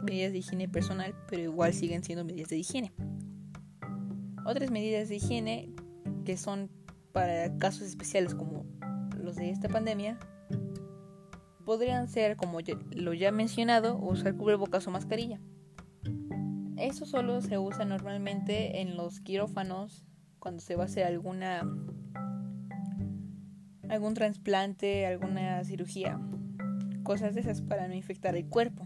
medidas 0.04 0.32
de 0.32 0.40
higiene 0.40 0.68
personal, 0.68 1.14
pero 1.30 1.44
igual 1.44 1.74
siguen 1.74 2.04
siendo 2.04 2.26
medidas 2.26 2.50
de 2.50 2.58
higiene. 2.58 2.92
Otras 4.46 4.72
medidas 4.72 5.10
de 5.10 5.18
higiene 5.18 5.70
que 6.26 6.38
son 6.38 6.70
para 7.12 7.58
casos 7.58 7.84
especiales 7.84 8.36
como 8.36 8.66
los 9.18 9.36
de 9.36 9.50
esta 9.50 9.70
pandemia 9.70 10.18
podrían 11.66 12.08
ser, 12.08 12.36
como 12.36 12.60
lo 12.96 13.14
ya 13.14 13.32
mencionado, 13.32 13.98
usar 13.98 14.36
cubrebocas 14.36 14.88
o 14.88 14.92
mascarilla. 14.92 15.40
Eso 16.78 17.06
solo 17.06 17.42
se 17.42 17.58
usa 17.58 17.86
normalmente 17.86 18.82
en 18.82 18.96
los 18.96 19.20
quirófanos 19.20 20.06
cuando 20.40 20.62
se 20.62 20.76
va 20.76 20.84
a 20.84 20.86
hacer 20.86 21.06
alguna 21.06 21.62
algún 23.90 24.14
trasplante, 24.14 25.06
alguna 25.06 25.64
cirugía, 25.64 26.20
cosas 27.04 27.34
de 27.34 27.42
esas 27.42 27.62
para 27.62 27.88
no 27.88 27.96
infectar 27.96 28.36
el 28.36 28.48
cuerpo. 28.48 28.79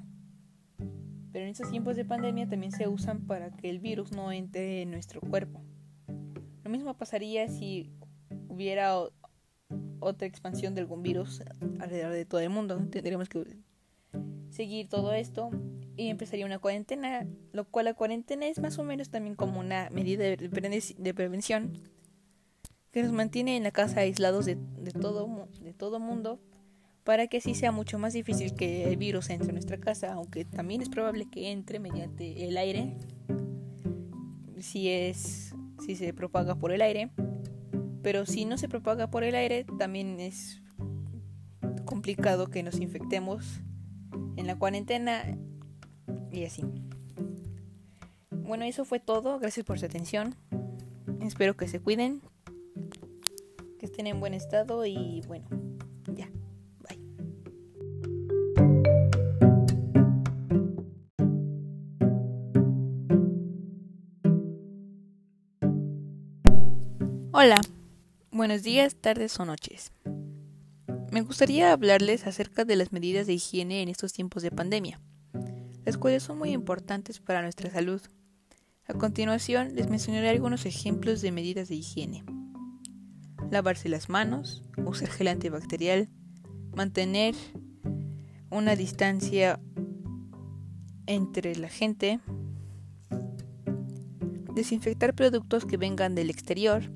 Pero 1.33 1.45
en 1.45 1.51
estos 1.51 1.71
tiempos 1.71 1.95
de 1.95 2.05
pandemia 2.05 2.47
también 2.47 2.71
se 2.71 2.87
usan 2.87 3.25
para 3.25 3.49
que 3.49 3.69
el 3.69 3.79
virus 3.79 4.11
no 4.11 4.31
entre 4.31 4.83
en 4.83 4.91
nuestro 4.91 5.19
cuerpo. 5.19 5.61
Lo 6.63 6.69
mismo 6.69 6.95
pasaría 6.95 7.47
si 7.49 7.91
hubiera 8.47 8.95
otra 9.99 10.27
expansión 10.27 10.75
de 10.75 10.81
algún 10.81 11.01
virus 11.01 11.41
alrededor 11.79 12.13
de 12.13 12.25
todo 12.25 12.39
el 12.39 12.51
mundo. 12.51 12.77
Tendríamos 12.91 13.29
que 13.29 13.57
seguir 14.51 14.87
todo 14.87 15.11
esto 15.11 15.49
y 15.97 16.09
empezaría 16.09 16.45
una 16.45 16.59
cuarentena, 16.59 17.27
lo 17.51 17.65
cual 17.65 17.85
la 17.85 17.95
cuarentena 17.95 18.45
es 18.45 18.59
más 18.59 18.77
o 18.77 18.83
menos 18.83 19.09
también 19.09 19.35
como 19.35 19.59
una 19.59 19.89
medida 19.89 20.23
de 20.23 21.13
prevención 21.13 21.73
que 22.91 23.01
nos 23.01 23.11
mantiene 23.11 23.57
en 23.57 23.63
la 23.63 23.71
casa 23.71 24.01
aislados 24.01 24.45
de, 24.45 24.55
todo, 25.01 25.49
de 25.61 25.73
todo 25.73 25.99
mundo 25.99 26.39
para 27.03 27.27
que 27.27 27.37
así 27.37 27.55
sea 27.55 27.71
mucho 27.71 27.99
más 27.99 28.13
difícil 28.13 28.55
que 28.55 28.85
el 28.85 28.97
virus 28.97 29.29
entre 29.29 29.49
en 29.49 29.55
nuestra 29.55 29.77
casa, 29.77 30.13
aunque 30.13 30.45
también 30.45 30.81
es 30.81 30.89
probable 30.89 31.29
que 31.29 31.51
entre 31.51 31.79
mediante 31.79 32.47
el 32.47 32.57
aire, 32.57 32.97
si 34.59 34.89
es 34.89 35.53
si 35.85 35.95
se 35.95 36.13
propaga 36.13 36.55
por 36.55 36.71
el 36.71 36.81
aire, 36.81 37.11
pero 38.01 38.25
si 38.25 38.45
no 38.45 38.57
se 38.57 38.69
propaga 38.69 39.09
por 39.09 39.23
el 39.23 39.35
aire, 39.35 39.65
también 39.77 40.19
es 40.19 40.61
complicado 41.85 42.47
que 42.47 42.63
nos 42.63 42.79
infectemos 42.79 43.61
en 44.37 44.47
la 44.47 44.57
cuarentena 44.57 45.37
y 46.31 46.45
así. 46.45 46.63
Bueno, 48.29 48.65
eso 48.65 48.85
fue 48.85 48.99
todo. 48.99 49.39
Gracias 49.39 49.65
por 49.65 49.79
su 49.79 49.85
atención. 49.85 50.35
Espero 51.21 51.55
que 51.55 51.67
se 51.67 51.79
cuiden 51.79 52.21
que 53.79 53.85
estén 53.85 54.07
en 54.07 54.19
buen 54.19 54.33
estado 54.33 54.85
y 54.85 55.21
bueno, 55.27 55.47
Hola, 67.35 67.59
buenos 68.31 68.61
días, 68.61 68.95
tardes 68.95 69.39
o 69.39 69.45
noches. 69.45 69.91
Me 71.11 71.21
gustaría 71.21 71.73
hablarles 71.73 72.27
acerca 72.27 72.63
de 72.63 72.75
las 72.75 72.91
medidas 72.91 73.25
de 73.25 73.33
higiene 73.33 73.81
en 73.81 73.89
estos 73.89 74.13
tiempos 74.13 74.43
de 74.43 74.51
pandemia, 74.51 75.01
las 75.83 75.97
cuales 75.97 76.21
son 76.21 76.37
muy 76.37 76.51
importantes 76.51 77.19
para 77.19 77.41
nuestra 77.41 77.71
salud. 77.71 78.03
A 78.87 78.93
continuación 78.93 79.73
les 79.73 79.89
mencionaré 79.89 80.29
algunos 80.29 80.67
ejemplos 80.67 81.21
de 81.21 81.31
medidas 81.31 81.69
de 81.69 81.75
higiene 81.75 82.23
lavarse 83.49 83.89
las 83.89 84.09
manos, 84.09 84.61
usar 84.77 85.09
gel 85.09 85.29
antibacterial, 85.29 86.09
mantener 86.75 87.33
una 88.51 88.75
distancia 88.75 89.59
entre 91.07 91.55
la 91.55 91.69
gente, 91.69 92.19
desinfectar 94.53 95.15
productos 95.15 95.65
que 95.65 95.77
vengan 95.77 96.13
del 96.13 96.29
exterior, 96.29 96.91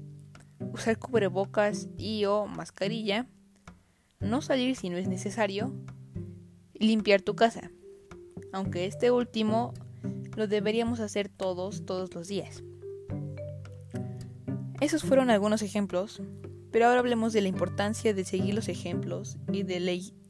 usar 0.78 0.98
cubrebocas 0.98 1.90
y 1.98 2.26
o 2.26 2.46
mascarilla, 2.46 3.28
no 4.20 4.42
salir 4.42 4.76
si 4.76 4.90
no 4.90 4.98
es 4.98 5.08
necesario, 5.08 5.74
y 6.74 6.88
limpiar 6.88 7.22
tu 7.22 7.36
casa, 7.36 7.72
aunque 8.54 8.86
este 8.86 9.12
último 9.12 9.74
lo 10.36 10.48
deberíamos 10.48 11.00
hacer 11.00 11.30
todos, 11.30 11.86
todos 11.86 12.14
los 12.14 12.28
días. 12.28 12.64
Esos 14.80 15.02
fueron 15.02 15.32
algunos 15.32 15.64
ejemplos, 15.64 16.22
pero 16.72 16.86
ahora 16.86 17.00
hablemos 17.00 17.34
de 17.34 17.42
la 17.42 17.48
importancia 17.48 18.14
de 18.14 18.24
seguir 18.24 18.54
los 18.54 18.70
ejemplos 18.70 19.38
y 19.52 19.64
de 19.64 19.80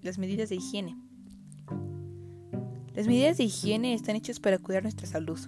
las 0.01 0.17
medidas 0.17 0.49
de 0.49 0.55
higiene. 0.55 0.97
Las 2.93 3.07
medidas 3.07 3.37
de 3.37 3.43
higiene 3.43 3.93
están 3.93 4.15
hechas 4.15 4.39
para 4.39 4.57
cuidar 4.57 4.83
nuestra 4.83 5.05
salud, 5.05 5.39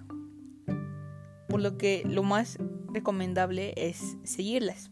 por 1.48 1.60
lo 1.60 1.78
que 1.78 2.04
lo 2.06 2.22
más 2.22 2.58
recomendable 2.92 3.74
es 3.76 4.16
seguirlas. 4.24 4.90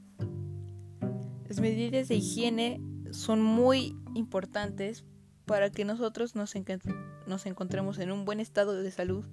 Las 1.49 1.61
medidas 1.61 2.09
de 2.09 2.17
higiene 2.17 2.81
son 3.11 3.43
muy 3.43 3.97
importantes 4.15 5.05
para 5.47 5.71
que 5.71 5.85
nosotros 5.85 6.35
nos, 6.35 6.55
encontremos 7.47 7.99
en 7.99 8.13
un 8.13 8.25
buen 8.25 8.39
estado 8.39 8.81
de 8.81 8.91
salud 8.91 9.25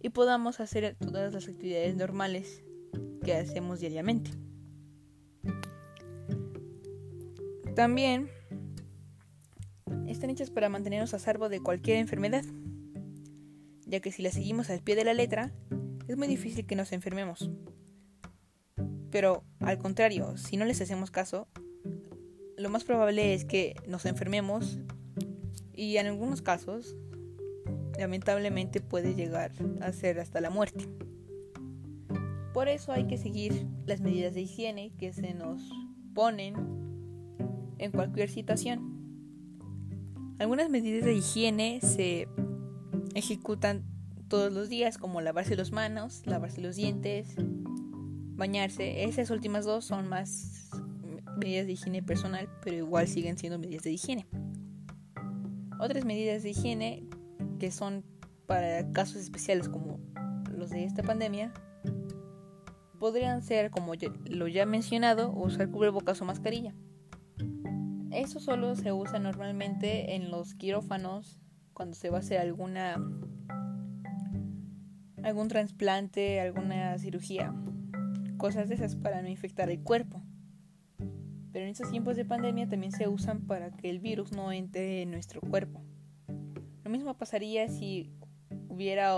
y 0.00 0.10
podamos 0.10 0.60
hacer 0.60 0.96
todas 0.98 1.34
las 1.34 1.48
actividades 1.48 1.96
normales 1.96 2.62
que 3.24 3.34
hacemos 3.34 3.80
diariamente. 3.80 4.30
También 7.74 8.28
están 10.06 10.30
hechas 10.30 10.50
para 10.50 10.68
mantenernos 10.68 11.14
a 11.14 11.18
salvo 11.18 11.48
de 11.48 11.60
cualquier 11.60 11.96
enfermedad, 11.96 12.44
ya 13.86 14.00
que 14.00 14.12
si 14.12 14.22
las 14.22 14.34
seguimos 14.34 14.70
al 14.70 14.80
pie 14.80 14.94
de 14.94 15.04
la 15.04 15.14
letra, 15.14 15.52
es 16.08 16.16
muy 16.16 16.26
difícil 16.26 16.66
que 16.66 16.74
nos 16.74 16.92
enfermemos. 16.92 17.50
Pero 19.10 19.44
al 19.60 19.78
contrario, 19.78 20.36
si 20.36 20.56
no 20.56 20.64
les 20.64 20.80
hacemos 20.80 21.10
caso, 21.10 21.48
lo 22.56 22.70
más 22.70 22.84
probable 22.84 23.34
es 23.34 23.44
que 23.44 23.76
nos 23.86 24.04
enfermemos 24.06 24.78
y 25.74 25.96
en 25.98 26.06
algunos 26.06 26.42
casos, 26.42 26.96
lamentablemente 27.98 28.80
puede 28.80 29.14
llegar 29.14 29.52
a 29.80 29.92
ser 29.92 30.18
hasta 30.18 30.40
la 30.40 30.50
muerte. 30.50 30.88
Por 32.52 32.68
eso 32.68 32.92
hay 32.92 33.06
que 33.06 33.18
seguir 33.18 33.66
las 33.86 34.00
medidas 34.00 34.34
de 34.34 34.40
higiene 34.42 34.92
que 34.98 35.12
se 35.12 35.34
nos 35.34 35.70
ponen 36.14 36.54
en 37.78 37.92
cualquier 37.92 38.28
situación. 38.30 38.98
Algunas 40.38 40.70
medidas 40.70 41.04
de 41.04 41.14
higiene 41.14 41.80
se 41.82 42.28
ejecutan 43.14 43.84
todos 44.28 44.52
los 44.52 44.68
días, 44.68 44.98
como 44.98 45.20
lavarse 45.20 45.56
las 45.56 45.72
manos, 45.72 46.22
lavarse 46.26 46.60
los 46.60 46.76
dientes, 46.76 47.34
bañarse. 48.36 49.04
Esas 49.04 49.30
últimas 49.30 49.64
dos 49.64 49.84
son 49.84 50.08
más 50.08 50.70
medidas 51.36 51.66
de 51.66 51.72
higiene 51.72 52.02
personal, 52.02 52.48
pero 52.62 52.76
igual 52.76 53.08
siguen 53.08 53.38
siendo 53.38 53.58
medidas 53.58 53.82
de 53.82 53.92
higiene. 53.92 54.26
Otras 55.80 56.04
medidas 56.04 56.42
de 56.42 56.50
higiene 56.50 57.08
que 57.58 57.70
son 57.70 58.04
para 58.46 58.90
casos 58.92 59.16
especiales 59.16 59.68
como 59.68 59.98
los 60.50 60.70
de 60.70 60.84
esta 60.84 61.02
pandemia 61.02 61.52
podrían 62.98 63.42
ser, 63.42 63.70
como 63.70 63.92
lo 64.24 64.48
ya 64.48 64.66
mencionado, 64.66 65.30
usar 65.30 65.70
cubrebocas 65.70 66.20
o 66.20 66.24
mascarilla. 66.24 66.74
Eso 68.10 68.40
solo 68.40 68.74
se 68.74 68.92
usa 68.92 69.18
normalmente 69.18 70.14
en 70.16 70.30
los 70.30 70.54
quirófanos 70.54 71.40
cuando 71.72 71.94
se 71.94 72.10
va 72.10 72.16
a 72.16 72.20
hacer 72.20 72.40
alguna 72.40 72.96
algún 75.22 75.48
trasplante, 75.48 76.40
alguna 76.40 76.98
cirugía, 76.98 77.54
cosas 78.36 78.68
de 78.68 78.76
esas 78.76 78.96
para 78.96 79.22
no 79.22 79.28
infectar 79.28 79.70
el 79.70 79.80
cuerpo. 79.82 80.22
Pero 81.52 81.64
en 81.64 81.70
estos 81.70 81.90
tiempos 81.90 82.16
de 82.16 82.24
pandemia 82.24 82.68
también 82.68 82.92
se 82.92 83.08
usan 83.08 83.46
para 83.46 83.70
que 83.70 83.90
el 83.90 84.00
virus 84.00 84.32
no 84.32 84.52
entre 84.52 85.02
en 85.02 85.10
nuestro 85.10 85.40
cuerpo. 85.40 85.82
Lo 86.84 86.90
mismo 86.90 87.16
pasaría 87.16 87.68
si 87.68 88.12
hubiera 88.68 89.16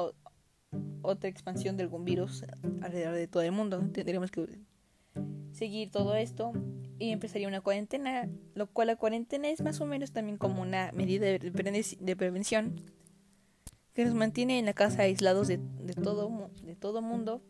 otra 1.02 1.28
expansión 1.28 1.76
de 1.76 1.82
algún 1.84 2.04
virus 2.04 2.44
alrededor 2.82 3.14
de 3.14 3.26
todo 3.26 3.42
el 3.42 3.52
mundo. 3.52 3.80
Tendríamos 3.92 4.30
que 4.30 4.46
seguir 5.52 5.90
todo 5.90 6.14
esto 6.14 6.52
y 6.98 7.10
empezaría 7.10 7.48
una 7.48 7.60
cuarentena, 7.60 8.28
lo 8.54 8.68
cual 8.68 8.88
la 8.88 8.96
cuarentena 8.96 9.48
es 9.48 9.62
más 9.62 9.80
o 9.80 9.86
menos 9.86 10.12
también 10.12 10.38
como 10.38 10.62
una 10.62 10.92
medida 10.92 11.26
de 11.26 12.16
prevención 12.16 12.76
que 13.94 14.04
nos 14.04 14.14
mantiene 14.14 14.58
en 14.58 14.66
la 14.66 14.72
casa 14.72 15.02
aislados 15.02 15.48
de, 15.48 15.58
todo, 16.02 16.50
de 16.62 16.76
todo 16.76 17.02
mundo 17.02 17.42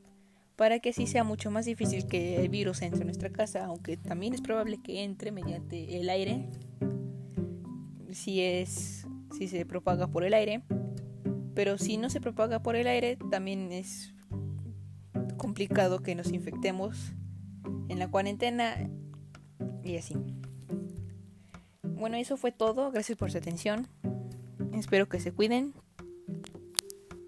para 0.57 0.79
que 0.79 0.91
así 0.91 1.07
sea 1.07 1.25
mucho 1.25 1.51
más 1.51 1.65
difícil 1.65 2.07
que 2.07 2.37
el 2.37 2.51
virus 2.51 2.83
entre 2.83 3.01
en 3.01 3.07
nuestra 3.07 3.31
casa, 3.31 3.65
aunque 3.65 3.97
también 3.97 4.35
es 4.35 4.43
probable 4.43 4.79
que 4.83 5.05
entre 5.05 5.33
mediante 5.33 5.99
el 5.99 6.11
aire, 6.11 6.51
si 8.13 8.43
es 8.43 9.07
si 9.33 9.49
se 9.49 9.65
propaga 9.65 10.09
por 10.09 10.25
el 10.25 10.35
aire 10.35 10.63
Pero 11.55 11.79
si 11.79 11.97
no 11.97 12.11
se 12.11 12.21
propaga 12.21 12.63
por 12.63 12.77
el 12.77 12.89
aire, 12.89 13.17
también 13.31 13.73
es 13.73 14.13
complicado 15.37 16.01
que 16.01 16.15
nos 16.15 16.31
infectemos 16.31 17.15
en 17.89 17.99
la 17.99 18.09
cuarentena 18.09 18.77
y 19.83 19.97
así. 19.97 20.15
Bueno, 21.83 22.17
eso 22.17 22.37
fue 22.37 22.53
todo. 22.53 22.91
Gracias 22.91 23.17
por 23.17 23.31
su 23.31 23.39
atención. 23.39 23.89
Espero 24.73 25.09
que 25.09 25.21
se 25.21 25.33
cuiden, 25.33 25.73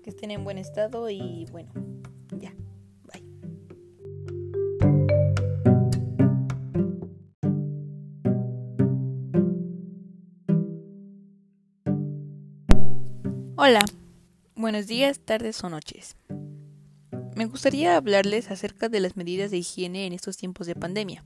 que 0.03 0.11
estén 0.11 0.31
en 0.31 0.45
buen 0.45 0.59
estado 0.59 1.09
y 1.09 1.47
bueno, 1.51 1.73
ya. 2.39 2.53
Hola, 13.65 13.85
buenos 14.57 14.89
días, 14.89 15.21
tardes 15.21 15.63
o 15.63 15.71
noches. 15.71 16.17
Me 17.37 17.47
gustaría 17.47 17.97
hablarles 17.97 18.51
acerca 18.51 18.89
de 18.89 18.99
las 18.99 19.17
medidas 19.17 19.53
de 19.53 19.59
higiene 19.59 20.07
en 20.07 20.13
estos 20.13 20.37
tiempos 20.37 20.67
de 20.67 20.75
pandemia, 20.75 21.25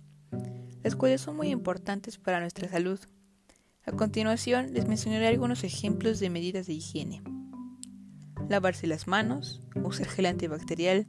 las 0.82 0.96
cuales 0.96 1.22
son 1.22 1.34
muy 1.36 1.48
importantes 1.48 2.18
para 2.18 2.40
nuestra 2.40 2.68
salud. 2.68 3.00
A 3.86 3.92
continuación 3.92 4.74
les 4.74 4.86
mencionaré 4.86 5.28
algunos 5.28 5.64
ejemplos 5.64 6.20
de 6.20 6.28
medidas 6.28 6.66
de 6.66 6.74
higiene. 6.74 7.22
Lavarse 8.48 8.86
las 8.86 9.06
manos, 9.06 9.60
usar 9.82 10.06
gel 10.06 10.26
antibacterial, 10.26 11.06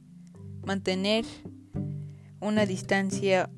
mantener 0.64 1.24
una 2.40 2.66
distancia 2.66 3.50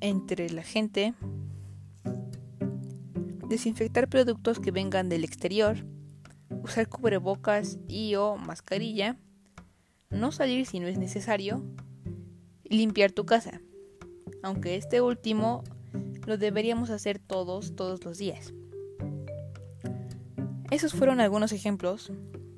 entre 0.00 0.50
la 0.50 0.62
gente, 0.62 1.14
desinfectar 3.48 4.08
productos 4.08 4.58
que 4.58 4.70
vengan 4.70 5.08
del 5.08 5.24
exterior, 5.24 5.86
usar 6.62 6.88
cubrebocas 6.88 7.78
y 7.88 8.14
o 8.16 8.36
mascarilla, 8.36 9.16
no 10.10 10.32
salir 10.32 10.66
si 10.66 10.80
no 10.80 10.88
es 10.88 10.98
necesario, 10.98 11.64
y 12.64 12.76
limpiar 12.76 13.12
tu 13.12 13.24
casa, 13.24 13.60
aunque 14.42 14.76
este 14.76 15.00
último 15.00 15.62
lo 16.26 16.38
deberíamos 16.38 16.90
hacer 16.90 17.18
todos, 17.18 17.76
todos 17.76 18.04
los 18.04 18.18
días. 18.18 18.52
Esos 20.72 20.94
fueron 20.94 21.20
algunos 21.20 21.52
ejemplos, 21.52 22.10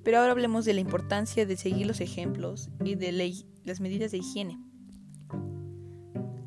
pero 0.04 0.18
ahora 0.18 0.30
hablemos 0.30 0.64
de 0.64 0.72
la 0.72 0.78
importancia 0.78 1.46
de 1.46 1.56
seguir 1.56 1.84
los 1.84 2.00
ejemplos 2.00 2.70
y 2.84 2.94
de 2.94 3.10
las 3.64 3.80
medidas 3.80 4.12
de 4.12 4.18
higiene. 4.18 4.56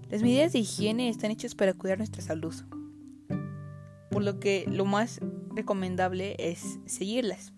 Las 0.09 0.21
medidas 0.21 0.53
de 0.53 0.59
higiene 0.59 1.09
están 1.09 1.29
hechas 1.29 1.55
para 1.55 1.73
cuidar 1.73 1.97
nuestra 1.97 2.21
salud, 2.21 2.55
por 4.09 4.23
lo 4.23 4.39
que 4.39 4.63
lo 4.71 4.85
más 4.85 5.19
recomendable 5.55 6.37
es 6.39 6.79
seguirlas. 6.85 7.51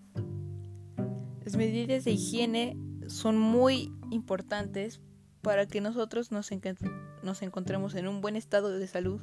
Las 1.45 1.56
medidas 1.56 2.04
de 2.04 2.10
higiene 2.10 2.80
son 3.06 3.38
muy 3.38 3.93
importantes 4.10 5.02
para 5.43 5.67
que 5.67 5.82
nosotros 5.82 6.32
nos, 6.32 6.52
encontremos 6.52 7.93
en 7.93 8.08
un 8.08 8.22
buen 8.22 8.36
estado 8.36 8.72
de 8.72 8.88
salud 8.88 9.22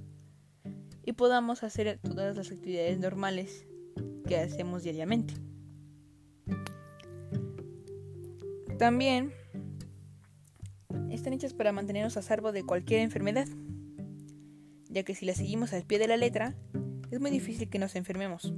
y 1.05 1.11
podamos 1.15 1.65
hacer 1.65 1.99
todas 1.99 2.37
las 2.37 2.53
actividades 2.53 3.01
normales 3.01 3.67
que 4.27 4.37
hacemos 4.37 4.83
diariamente. 4.83 5.35
También 8.79 9.33
están 11.11 11.33
hechas 11.33 11.55
para 11.55 11.73
mantenernos 11.73 12.17
a 12.17 12.23
salvo 12.23 12.53
de 12.53 12.63
cualquier 12.65 13.01
enfermedad, 13.01 13.47
ya 14.91 15.03
que 15.03 15.15
si 15.15 15.25
las 15.25 15.39
seguimos 15.39 15.73
al 15.73 15.85
pie 15.85 15.99
de 15.99 16.09
la 16.09 16.17
letra, 16.17 16.55
es 17.11 17.21
muy 17.21 17.31
difícil 17.31 17.71
que 17.71 17.79
nos 17.79 17.97
enfermemos. 17.97 18.53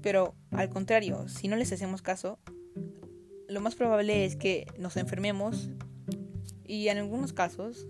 Pero 0.00 0.34
al 0.50 0.68
contrario, 0.68 1.28
si 1.28 1.48
no 1.48 1.56
les 1.56 1.72
hacemos 1.72 2.02
caso, 2.02 2.38
lo 3.48 3.60
más 3.60 3.74
probable 3.74 4.24
es 4.24 4.36
que 4.36 4.66
nos 4.78 4.96
enfermemos 4.96 5.70
y 6.64 6.88
en 6.88 6.98
algunos 6.98 7.32
casos 7.32 7.86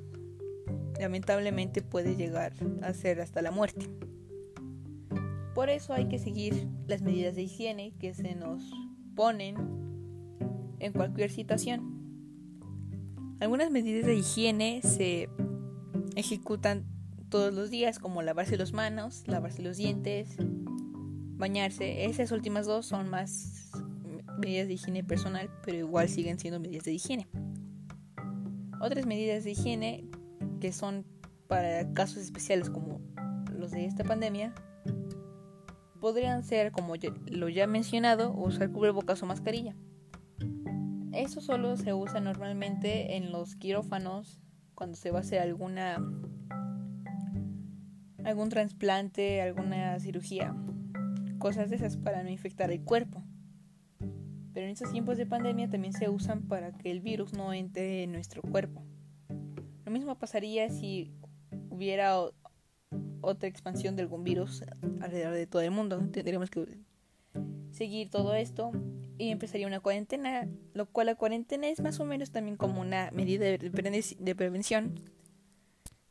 lamentablemente 0.98 1.82
puede 1.82 2.16
llegar 2.16 2.52
a 2.82 2.92
ser 2.94 3.20
hasta 3.20 3.42
la 3.42 3.50
muerte. 3.50 3.88
Por 5.54 5.68
eso 5.68 5.92
hay 5.92 6.08
que 6.08 6.18
seguir 6.18 6.68
las 6.88 7.02
medidas 7.02 7.36
de 7.36 7.42
higiene 7.42 7.92
que 7.98 8.12
se 8.12 8.34
nos 8.34 8.62
ponen 9.14 9.56
en 10.80 10.92
cualquier 10.92 11.30
situación. 11.30 11.94
Algunas 13.40 13.70
medidas 13.70 14.06
de 14.06 14.16
higiene 14.16 14.80
se 14.82 15.28
ejecutan 16.16 16.84
todos 17.28 17.54
los 17.54 17.70
días 17.70 17.98
como 17.98 18.22
lavarse 18.22 18.56
las 18.56 18.72
manos, 18.72 19.24
lavarse 19.26 19.62
los 19.62 19.76
dientes, 19.76 20.36
bañarse. 21.36 22.04
Esas 22.06 22.32
últimas 22.32 22.66
dos 22.66 22.86
son 22.86 23.08
más 23.08 23.70
medidas 24.38 24.68
de 24.68 24.74
higiene 24.74 25.04
personal, 25.04 25.50
pero 25.64 25.78
igual 25.78 26.08
siguen 26.08 26.38
siendo 26.38 26.60
medidas 26.60 26.84
de 26.84 26.92
higiene. 26.92 27.28
Otras 28.80 29.06
medidas 29.06 29.44
de 29.44 29.52
higiene 29.52 30.04
que 30.60 30.72
son 30.72 31.04
para 31.46 31.92
casos 31.92 32.18
especiales 32.18 32.70
como 32.70 33.00
los 33.52 33.70
de 33.70 33.86
esta 33.86 34.04
pandemia, 34.04 34.54
podrían 36.04 36.44
ser, 36.44 36.70
como 36.70 36.96
lo 37.30 37.48
ya 37.48 37.66
mencionado, 37.66 38.34
usar 38.34 38.70
cubrebocas 38.70 39.22
o 39.22 39.26
mascarilla. 39.26 39.74
Eso 41.14 41.40
solo 41.40 41.78
se 41.78 41.94
usa 41.94 42.20
normalmente 42.20 43.16
en 43.16 43.32
los 43.32 43.56
quirófanos 43.56 44.42
cuando 44.74 44.98
se 44.98 45.10
va 45.10 45.20
a 45.20 45.22
hacer 45.22 45.40
alguna 45.40 45.96
algún 48.22 48.50
trasplante, 48.50 49.40
alguna 49.40 49.98
cirugía, 49.98 50.54
cosas 51.38 51.70
de 51.70 51.76
esas 51.76 51.96
para 51.96 52.22
no 52.22 52.28
infectar 52.28 52.70
el 52.70 52.84
cuerpo. 52.84 53.24
Pero 54.52 54.66
en 54.66 54.72
estos 54.72 54.92
tiempos 54.92 55.16
de 55.16 55.24
pandemia 55.24 55.70
también 55.70 55.94
se 55.94 56.10
usan 56.10 56.42
para 56.42 56.72
que 56.72 56.90
el 56.90 57.00
virus 57.00 57.32
no 57.32 57.54
entre 57.54 58.02
en 58.02 58.12
nuestro 58.12 58.42
cuerpo. 58.42 58.84
Lo 59.86 59.90
mismo 59.90 60.18
pasaría 60.18 60.68
si 60.68 61.14
hubiera 61.70 62.20
otra 63.24 63.48
expansión 63.48 63.96
de 63.96 64.02
algún 64.02 64.24
virus 64.24 64.62
alrededor 65.00 65.34
de 65.34 65.46
todo 65.46 65.62
el 65.62 65.70
mundo. 65.70 65.98
Tendríamos 66.12 66.50
que 66.50 66.78
seguir 67.70 68.10
todo 68.10 68.34
esto 68.34 68.72
y 69.18 69.30
empezaría 69.30 69.66
una 69.66 69.80
cuarentena, 69.80 70.48
lo 70.72 70.86
cual 70.86 71.06
la 71.06 71.14
cuarentena 71.14 71.68
es 71.68 71.80
más 71.80 72.00
o 72.00 72.04
menos 72.04 72.30
también 72.30 72.56
como 72.56 72.80
una 72.80 73.10
medida 73.12 73.44
de, 73.44 74.34
prevención 74.34 75.00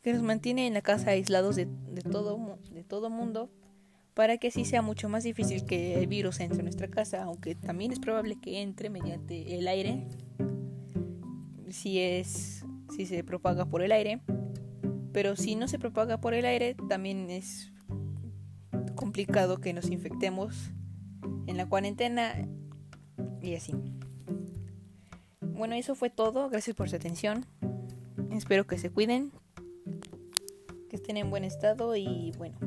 que 0.02 0.14
nos 0.14 0.22
mantiene 0.22 0.68
en 0.68 0.74
la 0.74 0.82
casa 0.82 1.12
aislados 1.12 1.56
de, 1.56 1.68
todo 2.12 2.60
de 2.72 2.84
todo 2.84 3.10
mundo 3.10 3.50
para 4.14 4.38
que 4.38 4.50
así 4.50 4.66
sea 4.66 4.82
mucho 4.82 5.10
más 5.10 5.24
difícil 5.24 5.66
que 5.66 5.96
el 5.96 6.08
virus 6.08 6.40
entre 6.40 6.60
en 6.60 6.66
nuestra 6.66 6.88
casa, 6.88 7.24
aunque 7.24 7.56
también 7.56 7.92
es 7.92 8.00
probable 8.00 8.38
que 8.40 8.62
entre 8.62 8.90
mediante 8.90 9.58
el 9.58 9.68
aire 9.68 10.08
si 11.70 12.00
es 12.00 12.64
si 12.96 13.06
se 13.06 13.24
propaga 13.24 13.66
por 13.66 13.82
el 13.82 13.92
aire. 13.92 14.22
Pero 15.14 15.36
si 15.36 15.56
no 15.56 15.68
se 15.68 15.80
propaga 15.80 16.20
por 16.20 16.34
el 16.34 16.46
aire, 16.46 16.76
también 16.90 17.30
es 17.30 17.72
complicado 18.96 19.62
que 19.62 19.72
nos 19.72 19.90
infectemos 19.90 20.72
en 21.46 21.56
la 21.56 21.70
cuarentena 21.70 22.48
y 23.42 23.56
así. 23.56 23.74
Bueno, 25.40 25.76
eso 25.76 25.96
fue 25.96 26.10
todo. 26.10 26.50
Gracias 26.50 26.76
por 26.76 26.90
su 26.90 26.96
atención. 26.96 27.46
Espero 28.32 28.66
que 28.66 28.78
se 28.78 28.90
cuiden, 28.90 29.32
que 30.90 30.96
estén 30.96 31.18
en 31.18 31.30
buen 31.30 31.44
estado 31.44 31.96
y 31.96 32.34
bueno. 32.38 32.58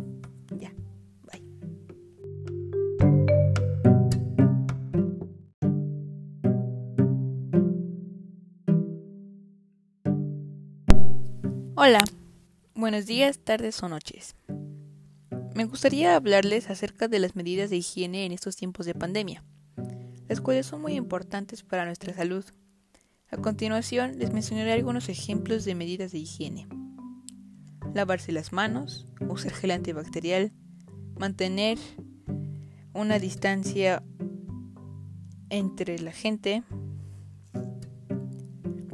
Hola, 11.79 12.03
buenos 12.77 13.07
días, 13.07 13.39
tardes 13.39 13.83
o 13.83 13.89
noches. 13.89 14.37
Me 15.55 15.65
gustaría 15.65 16.15
hablarles 16.15 16.69
acerca 16.69 17.09
de 17.09 17.19
las 17.19 17.35
medidas 17.35 17.71
de 17.71 17.79
higiene 17.79 18.27
en 18.27 18.33
estos 18.33 18.55
tiempos 18.55 18.85
de 18.85 18.95
pandemia, 18.95 19.43
las 20.29 20.43
cuales 20.43 20.67
son 20.67 20.83
muy 20.83 20.93
importantes 20.93 21.63
para 21.63 21.87
nuestra 21.87 22.13
salud. 22.13 22.45
A 23.31 23.39
continuación 23.39 24.19
les 24.19 24.31
mencionaré 24.31 24.73
algunos 24.73 25.09
ejemplos 25.09 25.65
de 25.65 25.75
medidas 25.75 26.13
de 26.13 26.19
higiene. 26.19 26.69
Lavarse 27.95 28.31
las 28.31 28.53
manos, 28.53 29.07
usar 29.27 29.53
gel 29.53 29.71
antibacterial, 29.71 30.53
mantener 31.19 31.79
una 32.93 33.19
distancia 33.19 34.03
entre 35.49 35.99
la 35.99 36.13
gente, 36.13 36.63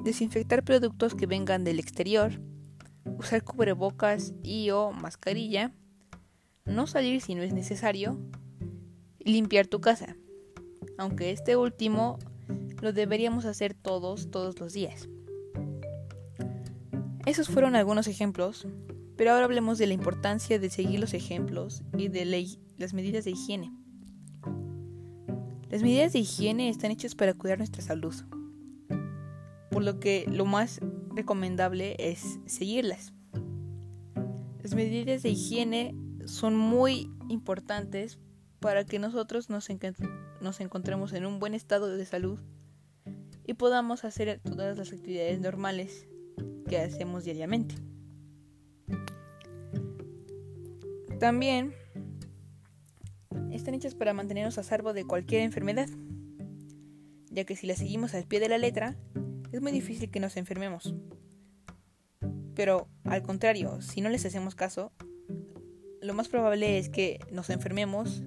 desinfectar 0.04 0.62
productos 0.62 1.16
que 1.16 1.26
vengan 1.26 1.64
del 1.64 1.80
exterior, 1.80 2.40
usar 3.22 3.44
cubrebocas 3.44 4.34
y 4.42 4.70
o 4.70 4.92
mascarilla, 4.92 5.72
no 6.64 6.86
salir 6.86 7.20
si 7.20 7.34
no 7.34 7.42
es 7.42 7.52
necesario, 7.52 8.18
limpiar 9.20 9.66
tu 9.66 9.80
casa, 9.80 10.16
aunque 10.98 11.30
este 11.30 11.56
último 11.56 12.18
lo 12.80 12.92
deberíamos 12.92 13.44
hacer 13.44 13.74
todos, 13.74 14.30
todos 14.30 14.58
los 14.58 14.72
días. 14.72 15.08
Esos 17.24 17.48
fueron 17.48 17.76
algunos 17.76 18.08
ejemplos, 18.08 18.66
pero 19.16 19.30
ahora 19.30 19.44
hablemos 19.44 19.78
de 19.78 19.86
la 19.86 19.94
importancia 19.94 20.58
de 20.58 20.70
seguir 20.70 20.98
los 20.98 21.14
ejemplos 21.14 21.82
y 21.96 22.08
de 22.08 22.24
las 22.76 22.92
medidas 22.92 23.24
de 23.24 23.30
higiene. 23.30 23.72
Las 25.70 25.82
medidas 25.82 26.12
de 26.12 26.18
higiene 26.18 26.68
están 26.68 26.90
hechas 26.90 27.14
para 27.14 27.34
cuidar 27.34 27.58
nuestra 27.58 27.82
salud, 27.82 28.14
por 29.70 29.84
lo 29.84 30.00
que 30.00 30.26
lo 30.28 30.44
más 30.44 30.80
recomendable 31.14 31.96
es 31.98 32.38
seguirlas. 32.46 33.12
Las 34.62 34.74
medidas 34.74 35.22
de 35.22 35.30
higiene 35.30 35.94
son 36.26 36.56
muy 36.56 37.10
importantes 37.28 38.18
para 38.60 38.84
que 38.84 38.98
nosotros 38.98 39.50
nos, 39.50 39.68
encontremos 40.60 41.12
en 41.12 41.26
un 41.26 41.40
buen 41.40 41.54
estado 41.54 41.88
de 41.96 42.04
salud 42.06 42.38
y 43.44 43.54
podamos 43.54 44.04
hacer 44.04 44.40
todas 44.44 44.78
las 44.78 44.92
actividades 44.92 45.40
normales 45.40 46.06
que 46.68 46.78
hacemos 46.78 47.24
diariamente. 47.24 47.74
También 51.18 51.74
están 53.50 53.74
hechas 53.74 53.94
para 53.94 54.14
mantenernos 54.14 54.58
a 54.58 54.62
salvo 54.62 54.92
de 54.92 55.04
cualquier 55.04 55.42
enfermedad, 55.42 55.88
ya 57.30 57.44
que 57.44 57.56
si 57.56 57.66
las 57.66 57.78
seguimos 57.78 58.14
al 58.14 58.24
pie 58.24 58.38
de 58.40 58.48
la 58.48 58.58
letra, 58.58 58.96
es 59.52 59.60
muy 59.60 59.70
difícil 59.70 60.10
que 60.10 60.20
nos 60.20 60.36
enfermemos. 60.36 60.94
Pero 62.54 62.88
al 63.04 63.22
contrario, 63.22 63.80
si 63.80 64.00
no 64.00 64.08
les 64.08 64.24
hacemos 64.26 64.54
caso, 64.54 64.92
lo 66.00 66.14
más 66.14 66.28
probable 66.28 66.78
es 66.78 66.88
que 66.88 67.20
nos 67.30 67.50
enfermemos 67.50 68.24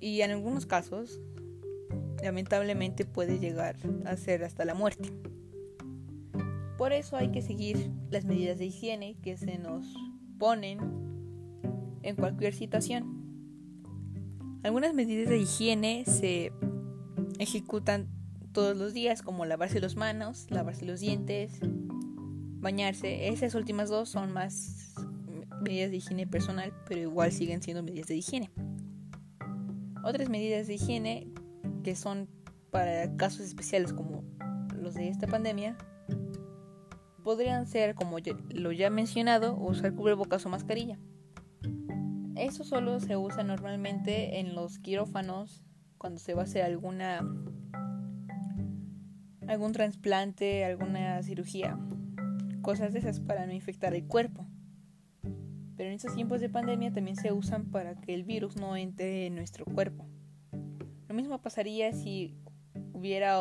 y 0.00 0.22
en 0.22 0.32
algunos 0.32 0.66
casos, 0.66 1.20
lamentablemente 2.22 3.04
puede 3.04 3.38
llegar 3.38 3.76
a 4.04 4.16
ser 4.16 4.42
hasta 4.44 4.64
la 4.64 4.74
muerte. 4.74 5.12
Por 6.76 6.92
eso 6.92 7.16
hay 7.16 7.30
que 7.30 7.42
seguir 7.42 7.90
las 8.10 8.24
medidas 8.24 8.58
de 8.58 8.66
higiene 8.66 9.16
que 9.22 9.36
se 9.36 9.58
nos 9.58 9.86
ponen 10.38 10.80
en 12.02 12.16
cualquier 12.16 12.54
situación. 12.54 13.22
Algunas 14.62 14.94
medidas 14.94 15.28
de 15.28 15.38
higiene 15.38 16.04
se 16.06 16.52
ejecutan 17.38 18.08
todos 18.52 18.76
los 18.76 18.92
días, 18.92 19.22
como 19.22 19.44
lavarse 19.44 19.80
las 19.80 19.96
manos, 19.96 20.46
lavarse 20.50 20.84
los 20.84 21.00
dientes, 21.00 21.58
bañarse. 22.60 23.28
Esas 23.28 23.54
últimas 23.54 23.88
dos 23.88 24.08
son 24.08 24.32
más 24.32 24.94
medidas 25.62 25.90
de 25.90 25.96
higiene 25.98 26.26
personal, 26.26 26.72
pero 26.86 27.00
igual 27.00 27.32
siguen 27.32 27.62
siendo 27.62 27.82
medidas 27.82 28.08
de 28.08 28.16
higiene. 28.16 28.50
Otras 30.04 30.28
medidas 30.28 30.66
de 30.66 30.74
higiene 30.74 31.28
que 31.82 31.96
son 31.96 32.28
para 32.70 33.16
casos 33.16 33.42
especiales 33.42 33.92
como 33.92 34.24
los 34.74 34.94
de 34.94 35.08
esta 35.08 35.26
pandemia 35.26 35.76
podrían 37.22 37.66
ser, 37.66 37.94
como 37.94 38.16
lo 38.50 38.72
ya 38.72 38.90
mencionado, 38.90 39.56
usar 39.56 39.94
cubrebocas 39.94 40.44
o 40.44 40.48
mascarilla. 40.48 40.98
Eso 42.34 42.64
solo 42.64 42.98
se 42.98 43.16
usa 43.16 43.44
normalmente 43.44 44.40
en 44.40 44.54
los 44.54 44.78
quirófanos 44.78 45.64
cuando 45.98 46.18
se 46.18 46.34
va 46.34 46.42
a 46.42 46.44
hacer 46.44 46.64
alguna 46.64 47.22
algún 49.52 49.72
trasplante, 49.72 50.64
alguna 50.64 51.22
cirugía, 51.22 51.78
cosas 52.62 52.92
de 52.92 53.00
esas 53.00 53.20
para 53.20 53.46
no 53.46 53.52
infectar 53.52 53.94
el 53.94 54.06
cuerpo. 54.06 54.46
Pero 55.76 55.88
en 55.88 55.96
estos 55.96 56.14
tiempos 56.14 56.40
de 56.40 56.48
pandemia 56.48 56.92
también 56.92 57.16
se 57.16 57.32
usan 57.32 57.66
para 57.66 57.94
que 57.94 58.14
el 58.14 58.24
virus 58.24 58.56
no 58.56 58.76
entre 58.76 59.26
en 59.26 59.34
nuestro 59.34 59.64
cuerpo. 59.64 60.06
Lo 61.08 61.14
mismo 61.14 61.40
pasaría 61.40 61.92
si 61.92 62.34
hubiera 62.92 63.40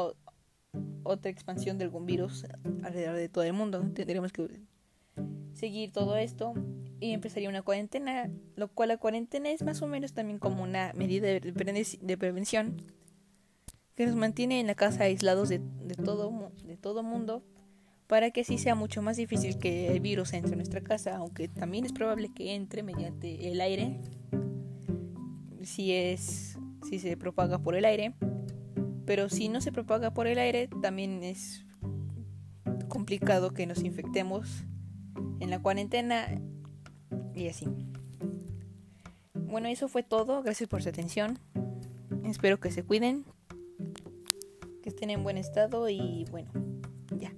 otra 1.03 1.31
expansión 1.31 1.77
de 1.77 1.85
algún 1.85 2.05
virus 2.05 2.45
alrededor 2.83 3.15
de 3.15 3.29
todo 3.29 3.43
el 3.43 3.53
mundo. 3.53 3.81
Tendríamos 3.93 4.31
que 4.31 4.61
seguir 5.53 5.91
todo 5.91 6.17
esto 6.17 6.53
y 6.99 7.11
empezaría 7.11 7.49
una 7.49 7.61
cuarentena, 7.61 8.29
lo 8.55 8.67
cual 8.69 8.89
la 8.89 8.97
cuarentena 8.97 9.49
es 9.49 9.63
más 9.63 9.81
o 9.81 9.87
menos 9.87 10.13
también 10.13 10.39
como 10.39 10.63
una 10.63 10.93
medida 10.93 11.27
de 11.27 12.17
prevención 12.17 12.81
que 13.95 14.05
nos 14.05 14.15
mantiene 14.15 14.59
en 14.59 14.67
la 14.67 14.75
casa 14.75 15.03
aislados 15.03 15.49
de, 15.49 15.59
todo 16.03 16.51
de 16.65 16.77
todo 16.77 17.03
mundo 17.03 17.43
para 18.07 18.31
que 18.31 18.41
así 18.41 18.57
sea 18.57 18.75
mucho 18.75 19.01
más 19.01 19.17
difícil 19.17 19.57
que 19.57 19.87
el 19.87 20.01
virus 20.01 20.33
entre 20.33 20.51
en 20.51 20.57
nuestra 20.57 20.81
casa, 20.81 21.15
aunque 21.15 21.47
también 21.47 21.85
es 21.85 21.93
probable 21.93 22.29
que 22.33 22.55
entre 22.55 22.83
mediante 22.83 23.49
el 23.51 23.61
aire 23.61 24.01
si 25.63 25.93
es 25.93 26.57
si 26.83 26.99
se 26.99 27.15
propaga 27.15 27.59
por 27.59 27.75
el 27.75 27.85
aire, 27.85 28.15
pero 29.05 29.29
si 29.29 29.49
no 29.49 29.61
se 29.61 29.71
propaga 29.71 30.13
por 30.13 30.27
el 30.27 30.39
aire 30.39 30.67
también 30.81 31.23
es 31.23 31.65
complicado 32.89 33.53
que 33.53 33.65
nos 33.65 33.83
infectemos 33.83 34.65
en 35.39 35.49
la 35.49 35.59
cuarentena 35.59 36.27
y 37.33 37.47
así. 37.47 37.67
Bueno, 39.33 39.67
eso 39.67 39.87
fue 39.87 40.03
todo. 40.03 40.43
Gracias 40.43 40.69
por 40.69 40.81
su 40.81 40.89
atención. 40.89 41.39
Espero 42.23 42.59
que 42.59 42.71
se 42.71 42.83
cuiden, 42.83 43.25
en 45.09 45.23
buen 45.23 45.37
estado 45.37 45.89
y 45.89 46.25
bueno, 46.29 46.51
ya. 47.17 47.33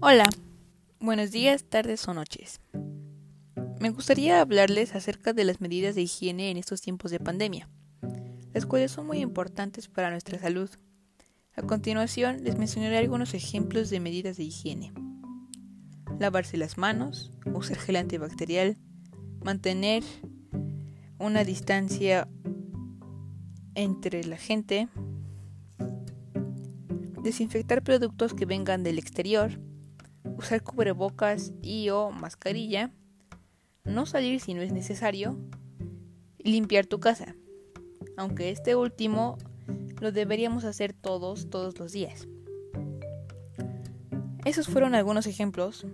Hola, 0.00 0.28
buenos 1.00 1.30
días, 1.30 1.64
tardes 1.64 2.06
o 2.06 2.14
noches. 2.14 2.60
Me 3.80 3.90
gustaría 3.90 4.40
hablarles 4.40 4.94
acerca 4.94 5.32
de 5.32 5.44
las 5.44 5.60
medidas 5.60 5.94
de 5.94 6.02
higiene 6.02 6.50
en 6.50 6.56
estos 6.56 6.80
tiempos 6.80 7.10
de 7.10 7.20
pandemia 7.20 7.68
las 8.56 8.64
cuales 8.64 8.90
son 8.90 9.06
muy 9.06 9.18
importantes 9.18 9.86
para 9.86 10.10
nuestra 10.10 10.38
salud. 10.38 10.70
A 11.56 11.60
continuación 11.60 12.42
les 12.42 12.56
mencionaré 12.56 12.96
algunos 12.96 13.34
ejemplos 13.34 13.90
de 13.90 14.00
medidas 14.00 14.38
de 14.38 14.44
higiene. 14.44 14.94
Lavarse 16.18 16.56
las 16.56 16.78
manos, 16.78 17.32
usar 17.52 17.78
gel 17.78 17.96
antibacterial, 17.96 18.76
mantener 19.44 20.02
una 21.18 21.44
distancia 21.44 22.28
entre 23.74 24.24
la 24.24 24.36
gente, 24.36 24.88
desinfectar 27.22 27.82
productos 27.82 28.34
que 28.34 28.46
vengan 28.46 28.82
del 28.82 28.98
exterior, 28.98 29.60
usar 30.38 30.62
cubrebocas 30.62 31.52
y 31.62 31.90
o 31.90 32.10
mascarilla, 32.10 32.92
no 33.84 34.06
salir 34.06 34.40
si 34.40 34.54
no 34.54 34.62
es 34.62 34.72
necesario, 34.72 35.38
y 36.38 36.52
limpiar 36.52 36.86
tu 36.86 37.00
casa 37.00 37.34
aunque 38.16 38.50
este 38.50 38.74
último 38.74 39.38
lo 40.00 40.12
deberíamos 40.12 40.64
hacer 40.64 40.92
todos, 40.92 41.48
todos 41.50 41.78
los 41.78 41.92
días. 41.92 42.26
Esos 44.46 44.68
fueron 44.68 44.94
algunos 44.94 45.26
ejemplos, 45.26 45.84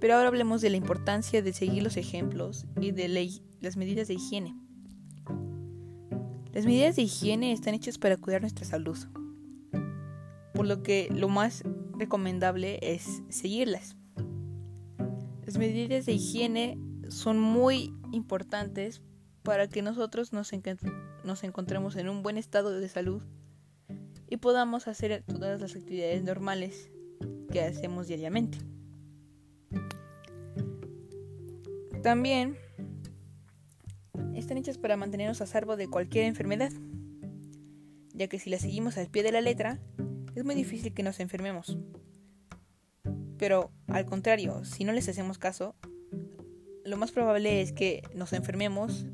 pero 0.00 0.16
ahora 0.16 0.26
hablemos 0.26 0.60
de 0.60 0.70
la 0.70 0.76
importancia 0.76 1.42
de 1.42 1.52
seguir 1.52 1.84
los 1.84 1.96
ejemplos 1.96 2.66
y 2.80 2.90
de 2.90 3.06
las 3.60 3.76
medidas 3.76 4.08
de 4.08 4.14
higiene. 4.14 4.56
Las 6.52 6.66
medidas 6.66 6.96
de 6.96 7.02
higiene 7.02 7.52
están 7.52 7.74
hechas 7.74 7.98
para 7.98 8.16
cuidar 8.16 8.40
nuestra 8.40 8.64
salud, 8.64 8.98
por 10.54 10.66
lo 10.66 10.82
que 10.82 11.08
lo 11.14 11.28
más 11.28 11.62
recomendable 11.96 12.80
es 12.82 13.22
seguirlas. 13.28 13.94
Las 15.46 15.56
medidas 15.56 16.04
de 16.04 16.12
higiene 16.12 16.80
son 17.10 17.38
muy 17.38 17.94
importantes 18.10 19.02
para 19.44 19.68
que 19.68 19.82
nosotros 19.82 20.32
nos, 20.32 20.52
encontremos 20.52 21.94
en 21.94 22.08
un 22.08 22.24
buen 22.24 22.38
estado 22.38 22.72
de 22.72 22.88
salud 22.88 23.22
y 24.28 24.38
podamos 24.38 24.88
hacer 24.88 25.22
todas 25.28 25.60
las 25.60 25.76
actividades 25.76 26.24
normales 26.24 26.90
que 27.50 27.60
hacemos 27.62 28.06
diariamente. 28.06 28.58
También 32.02 32.56
están 34.34 34.56
hechas 34.56 34.78
para 34.78 34.96
mantenernos 34.96 35.40
a 35.40 35.46
salvo 35.46 35.76
de 35.76 35.88
cualquier 35.88 36.24
enfermedad, 36.24 36.72
ya 38.14 38.28
que 38.28 38.38
si 38.38 38.48
las 38.48 38.62
seguimos 38.62 38.96
al 38.96 39.08
pie 39.08 39.22
de 39.22 39.32
la 39.32 39.40
letra, 39.40 39.78
es 40.34 40.44
muy 40.44 40.54
difícil 40.54 40.94
que 40.94 41.02
nos 41.02 41.20
enfermemos. 41.20 41.76
Pero 43.36 43.70
al 43.88 44.06
contrario, 44.06 44.64
si 44.64 44.84
no 44.84 44.92
les 44.92 45.08
hacemos 45.08 45.38
caso, 45.38 45.74
lo 46.84 46.96
más 46.96 47.12
probable 47.12 47.60
es 47.60 47.72
que 47.72 48.02
nos 48.14 48.32
enfermemos 48.32 49.06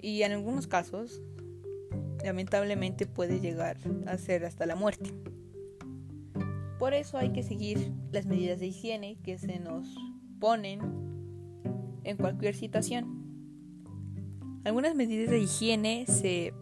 y 0.00 0.22
en 0.22 0.32
algunos 0.32 0.66
casos 0.66 1.20
lamentablemente 2.24 3.06
puede 3.06 3.40
llegar 3.40 3.76
a 4.06 4.18
ser 4.18 4.44
hasta 4.44 4.66
la 4.66 4.76
muerte. 4.76 5.12
Por 6.78 6.94
eso 6.94 7.18
hay 7.18 7.30
que 7.30 7.42
seguir 7.42 7.92
las 8.12 8.26
medidas 8.26 8.60
de 8.60 8.68
higiene 8.68 9.18
que 9.22 9.36
se 9.36 9.58
nos 9.58 9.96
ponen 10.38 10.80
en 12.04 12.16
cualquier 12.16 12.54
situación. 12.54 13.18
Algunas 14.64 14.94
medidas 14.94 15.30
de 15.30 15.40
higiene 15.40 16.06
se 16.06 16.54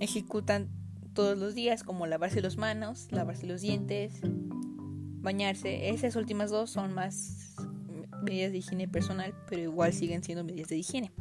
ejecutan 0.00 0.68
todos 1.12 1.38
los 1.38 1.54
días 1.54 1.84
como 1.84 2.06
lavarse 2.06 2.40
las 2.40 2.56
manos, 2.56 3.08
lavarse 3.12 3.46
los 3.46 3.60
dientes, 3.60 4.20
bañarse. 5.20 5.90
Esas 5.90 6.16
últimas 6.16 6.50
dos 6.50 6.70
son 6.70 6.92
más 6.92 7.54
medidas 8.22 8.50
de 8.50 8.58
higiene 8.58 8.88
personal, 8.88 9.34
pero 9.48 9.62
igual 9.62 9.92
siguen 9.92 10.24
siendo 10.24 10.42
medidas 10.42 10.68
de 10.68 10.78
higiene. 10.78 11.12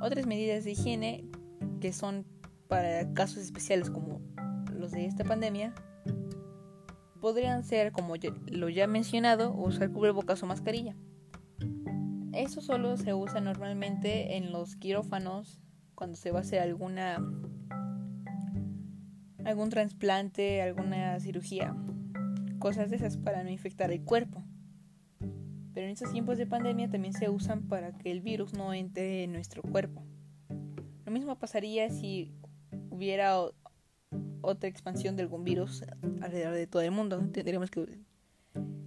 Otras 0.00 0.26
medidas 0.26 0.64
de 0.64 0.72
higiene 0.72 1.24
que 1.80 1.92
son 1.92 2.26
para 2.68 3.12
casos 3.14 3.38
especiales 3.38 3.90
como 3.90 4.20
los 4.72 4.90
de 4.90 5.06
esta 5.06 5.24
pandemia 5.24 5.72
podrían 7.24 7.64
ser, 7.64 7.90
como 7.90 8.16
lo 8.48 8.68
ya 8.68 8.86
mencionado, 8.86 9.54
usar 9.54 9.90
cubrebocas 9.90 10.42
o 10.42 10.46
mascarilla. 10.46 10.94
Eso 12.34 12.60
solo 12.60 12.98
se 12.98 13.14
usa 13.14 13.40
normalmente 13.40 14.36
en 14.36 14.52
los 14.52 14.76
quirófanos 14.76 15.58
cuando 15.94 16.18
se 16.18 16.32
va 16.32 16.40
a 16.40 16.42
hacer 16.42 16.60
alguna 16.60 17.16
algún 19.42 19.70
trasplante, 19.70 20.60
alguna 20.60 21.18
cirugía, 21.18 21.74
cosas 22.58 22.90
de 22.90 22.96
esas 22.96 23.16
para 23.16 23.42
no 23.42 23.48
infectar 23.48 23.90
el 23.90 24.04
cuerpo. 24.04 24.44
Pero 25.72 25.86
en 25.86 25.92
estos 25.94 26.12
tiempos 26.12 26.36
de 26.36 26.46
pandemia 26.46 26.90
también 26.90 27.14
se 27.14 27.30
usan 27.30 27.68
para 27.68 27.96
que 27.96 28.10
el 28.10 28.20
virus 28.20 28.52
no 28.52 28.74
entre 28.74 29.24
en 29.24 29.32
nuestro 29.32 29.62
cuerpo. 29.62 30.04
Lo 31.06 31.10
mismo 31.10 31.38
pasaría 31.38 31.88
si 31.88 32.34
hubiera 32.90 33.40
otra 34.44 34.68
expansión 34.68 35.16
de 35.16 35.22
algún 35.22 35.44
virus 35.44 35.84
alrededor 36.20 36.54
de 36.54 36.66
todo 36.66 36.82
el 36.82 36.90
mundo. 36.90 37.18
Tendríamos 37.32 37.70
que 37.70 37.98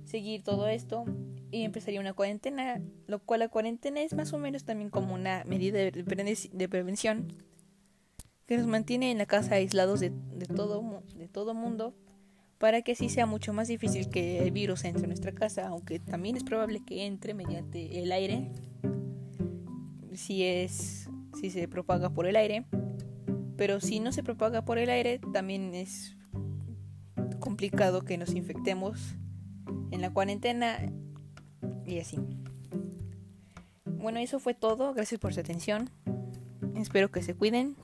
seguir 0.06 0.44
todo 0.44 0.68
esto 0.68 1.06
y 1.52 1.64
empezaría 1.64 2.00
una 2.00 2.14
cuarentena, 2.14 2.82
lo 3.08 3.20
cual 3.20 3.42
la 3.42 3.50
cuarentena 3.50 4.02
es 4.02 4.14
más 4.14 4.34
o 4.34 4.38
menos 4.38 4.64
también 4.64 4.90
como 4.90 5.14
una 5.14 5.44
medida 5.46 5.80
de, 5.80 6.70
prevención 6.70 7.34
que 8.46 8.58
nos 8.58 8.68
mantiene 8.68 9.12
en 9.12 9.18
la 9.18 9.26
casa 9.26 9.56
aislados 9.56 10.00
de, 10.00 10.12
todo 10.56 11.04
de 11.16 11.28
todo 11.28 11.54
mundo 11.54 11.94
para 12.58 12.82
que 12.82 12.94
así 12.94 13.10
sea 13.10 13.26
mucho 13.26 13.54
más 13.54 13.68
difícil 13.68 14.10
que 14.10 14.40
el 14.40 14.52
virus 14.52 14.84
entre 14.84 15.04
en 15.04 15.10
nuestra 15.10 15.32
casa, 15.32 15.68
aunque 15.68 16.00
también 16.00 16.38
es 16.38 16.44
probable 16.44 16.84
que 16.84 17.06
entre 17.06 17.34
mediante 17.34 18.02
el 18.02 18.12
aire 18.12 18.52
si 20.14 20.44
es 20.44 21.10
si 21.40 21.50
se 21.52 21.68
propaga 21.68 22.10
por 22.10 22.26
el 22.26 22.36
aire, 22.36 22.66
pero 23.58 23.82
si 23.82 24.00
no 24.00 24.12
se 24.12 24.24
propaga 24.24 24.64
por 24.64 24.78
el 24.78 24.90
aire 24.90 25.20
también 25.34 25.74
es 25.74 26.16
complicado 27.40 28.04
que 28.04 28.18
nos 28.18 28.36
infectemos 28.36 29.16
en 29.92 30.02
la 30.02 30.14
cuarentena 30.14 30.78
y 31.86 32.00
así. 32.00 32.20
Bueno, 33.86 34.20
eso 34.20 34.40
fue 34.40 34.54
todo. 34.54 34.94
Gracias 34.94 35.20
por 35.20 35.34
su 35.34 35.40
atención. 35.40 35.90
Espero 36.76 37.10
que 37.12 37.24
se 37.24 37.34
cuiden, 37.34 37.76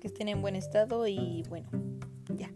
que 0.00 0.08
estén 0.08 0.28
en 0.28 0.40
buen 0.40 0.56
estado 0.56 1.06
y 1.06 1.44
bueno, 1.48 1.68
ya. 2.28 2.50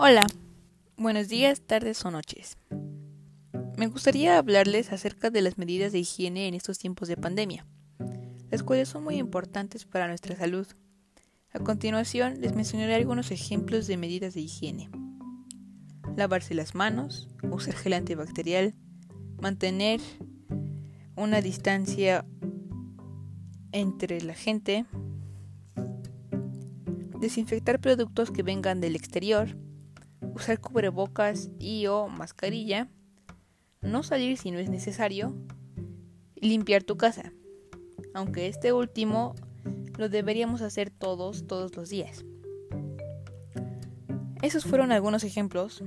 Hola, 0.00 0.26
buenos 0.98 1.28
días, 1.28 1.62
tardes 1.62 2.04
o 2.04 2.10
noches. 2.10 2.58
Me 3.76 3.86
gustaría 3.86 4.36
hablarles 4.36 4.92
acerca 4.92 5.30
de 5.30 5.40
las 5.40 5.56
medidas 5.56 5.92
de 5.92 6.00
higiene 6.00 6.48
en 6.48 6.54
estos 6.54 6.78
tiempos 6.78 7.08
de 7.08 7.16
pandemia 7.16 7.64
las 8.50 8.62
cuales 8.62 8.88
son 8.88 9.04
muy 9.04 9.16
importantes 9.16 9.84
para 9.84 10.08
nuestra 10.08 10.36
salud. 10.36 10.66
A 11.52 11.58
continuación 11.58 12.40
les 12.40 12.54
mencionaré 12.54 12.94
algunos 12.94 13.30
ejemplos 13.30 13.86
de 13.86 13.96
medidas 13.96 14.34
de 14.34 14.40
higiene. 14.40 14.90
Lavarse 16.16 16.54
las 16.54 16.74
manos, 16.74 17.28
usar 17.50 17.74
gel 17.74 17.92
antibacterial, 17.92 18.74
mantener 19.40 20.00
una 21.16 21.40
distancia 21.40 22.24
entre 23.72 24.20
la 24.22 24.34
gente, 24.34 24.86
desinfectar 27.20 27.80
productos 27.80 28.30
que 28.30 28.42
vengan 28.42 28.80
del 28.80 28.96
exterior, 28.96 29.56
usar 30.38 30.60
cubrebocas 30.60 31.50
y 31.58 31.86
o 31.86 32.08
mascarilla, 32.08 32.88
no 33.80 34.02
salir 34.02 34.38
si 34.38 34.50
no 34.50 34.58
es 34.58 34.70
necesario, 34.70 35.34
limpiar 36.36 36.82
tu 36.82 36.96
casa 36.96 37.32
aunque 38.14 38.48
este 38.48 38.72
último 38.72 39.34
lo 39.96 40.08
deberíamos 40.08 40.62
hacer 40.62 40.90
todos, 40.90 41.46
todos 41.46 41.76
los 41.76 41.88
días. 41.88 42.24
Esos 44.42 44.64
fueron 44.64 44.92
algunos 44.92 45.24
ejemplos, 45.24 45.82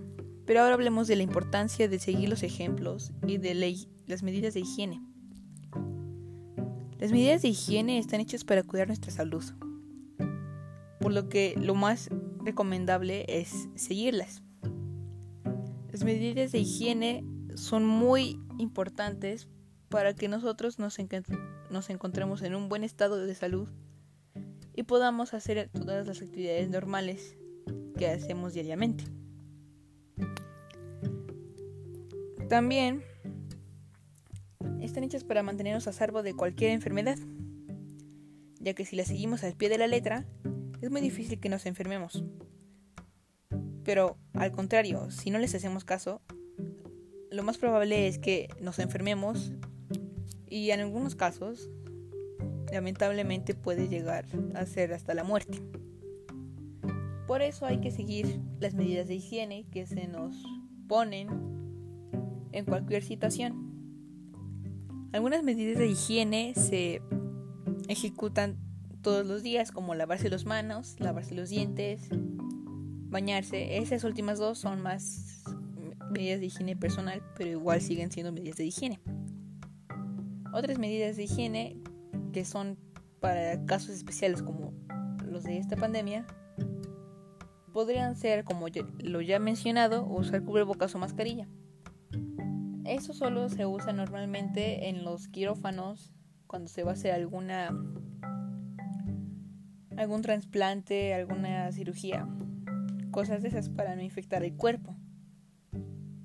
pero 0.45 0.61
ahora 0.61 0.75
hablemos 0.75 1.07
de 1.07 1.15
la 1.15 1.23
importancia 1.23 1.87
de 1.87 1.99
seguir 1.99 2.29
los 2.29 2.43
ejemplos 2.43 3.11
y 3.25 3.37
de 3.37 3.53
las 4.07 4.23
medidas 4.23 4.53
de 4.53 4.61
higiene. 4.61 5.01
Las 6.99 7.11
medidas 7.11 7.41
de 7.41 7.49
higiene 7.49 7.97
están 7.97 8.21
hechas 8.21 8.43
para 8.43 8.63
cuidar 8.63 8.87
nuestra 8.87 9.11
salud, 9.11 9.43
por 10.99 11.13
lo 11.13 11.29
que 11.29 11.55
lo 11.57 11.73
más 11.73 12.09
recomendable 12.43 13.25
es 13.27 13.69
seguirlas. 13.75 14.43
Las 15.91 16.03
medidas 16.03 16.51
de 16.51 16.59
higiene 16.59 17.23
son 17.55 17.85
muy 17.85 18.39
importantes 18.57 19.47
para 19.89 20.15
que 20.15 20.27
nosotros 20.27 20.79
nos, 20.79 20.99
encontremos 20.99 22.41
en 22.41 22.55
un 22.55 22.69
buen 22.69 22.83
estado 22.83 23.17
de 23.25 23.35
salud 23.35 23.67
y 24.73 24.83
podamos 24.83 25.33
hacer 25.33 25.69
todas 25.73 26.07
las 26.07 26.21
actividades 26.21 26.69
normales 26.69 27.35
que 27.97 28.07
hacemos 28.07 28.53
diariamente. 28.53 29.03
También 32.47 33.03
están 34.79 35.03
hechas 35.03 35.23
para 35.23 35.43
mantenernos 35.43 35.87
a 35.87 35.93
salvo 35.93 36.23
de 36.23 36.33
cualquier 36.33 36.71
enfermedad, 36.71 37.17
ya 38.59 38.73
que 38.73 38.85
si 38.85 38.95
las 38.95 39.07
seguimos 39.07 39.43
al 39.43 39.55
pie 39.55 39.69
de 39.69 39.77
la 39.77 39.87
letra, 39.87 40.25
es 40.81 40.89
muy 40.89 41.01
difícil 41.01 41.39
que 41.39 41.49
nos 41.49 41.65
enfermemos. 41.65 42.23
Pero 43.83 44.17
al 44.33 44.51
contrario, 44.51 45.09
si 45.11 45.29
no 45.29 45.39
les 45.39 45.55
hacemos 45.55 45.85
caso, 45.85 46.21
lo 47.29 47.43
más 47.43 47.57
probable 47.57 48.07
es 48.07 48.19
que 48.19 48.49
nos 48.59 48.79
enfermemos 48.79 49.53
y 50.47 50.71
en 50.71 50.81
algunos 50.81 51.15
casos 51.15 51.69
lamentablemente 52.71 53.53
puede 53.53 53.87
llegar 53.87 54.25
a 54.55 54.65
ser 54.65 54.93
hasta 54.93 55.13
la 55.13 55.23
muerte. 55.23 55.61
Por 57.27 57.41
eso 57.41 57.65
hay 57.65 57.79
que 57.79 57.91
seguir 57.91 58.41
las 58.59 58.73
medidas 58.73 59.07
de 59.07 59.15
higiene 59.15 59.65
que 59.71 59.85
se 59.85 60.07
nos 60.07 60.35
ponen 60.87 61.29
en 62.51 62.65
cualquier 62.65 63.03
situación. 63.03 63.71
Algunas 65.13 65.43
medidas 65.43 65.77
de 65.77 65.87
higiene 65.87 66.53
se 66.55 67.01
ejecutan 67.87 68.57
todos 69.01 69.25
los 69.25 69.43
días 69.43 69.71
como 69.71 69.95
lavarse 69.95 70.29
las 70.29 70.45
manos, 70.45 70.95
lavarse 70.99 71.35
los 71.35 71.49
dientes, 71.49 72.09
bañarse. 73.09 73.77
Esas 73.77 74.03
últimas 74.03 74.39
dos 74.39 74.59
son 74.59 74.81
más 74.81 75.43
medidas 76.11 76.39
de 76.39 76.47
higiene 76.47 76.75
personal, 76.75 77.23
pero 77.35 77.51
igual 77.51 77.81
siguen 77.81 78.11
siendo 78.11 78.31
medidas 78.31 78.57
de 78.57 78.65
higiene. 78.65 78.99
Otras 80.53 80.77
medidas 80.77 81.15
de 81.17 81.23
higiene 81.23 81.77
que 82.33 82.45
son 82.45 82.77
para 83.19 83.65
casos 83.65 83.91
especiales 83.91 84.41
como 84.41 84.73
los 85.25 85.43
de 85.43 85.57
esta 85.57 85.77
pandemia 85.77 86.25
podrían 87.71 88.15
ser, 88.15 88.43
como 88.43 88.67
lo 88.99 89.21
ya 89.21 89.39
mencionado, 89.39 90.05
usar 90.05 90.43
cubrebocas 90.43 90.93
o 90.95 90.99
mascarilla. 90.99 91.47
Eso 92.83 93.13
solo 93.13 93.47
se 93.47 93.65
usa 93.65 93.93
normalmente 93.93 94.89
en 94.89 95.05
los 95.05 95.27
quirófanos 95.29 96.11
cuando 96.47 96.67
se 96.67 96.83
va 96.83 96.91
a 96.91 96.93
hacer 96.95 97.13
alguna 97.13 97.71
algún 99.97 100.21
trasplante, 100.21 101.13
alguna 101.13 101.71
cirugía, 101.71 102.27
cosas 103.11 103.41
de 103.41 103.49
esas 103.49 103.69
para 103.69 103.95
no 103.95 104.01
infectar 104.01 104.43
el 104.43 104.55
cuerpo 104.55 104.95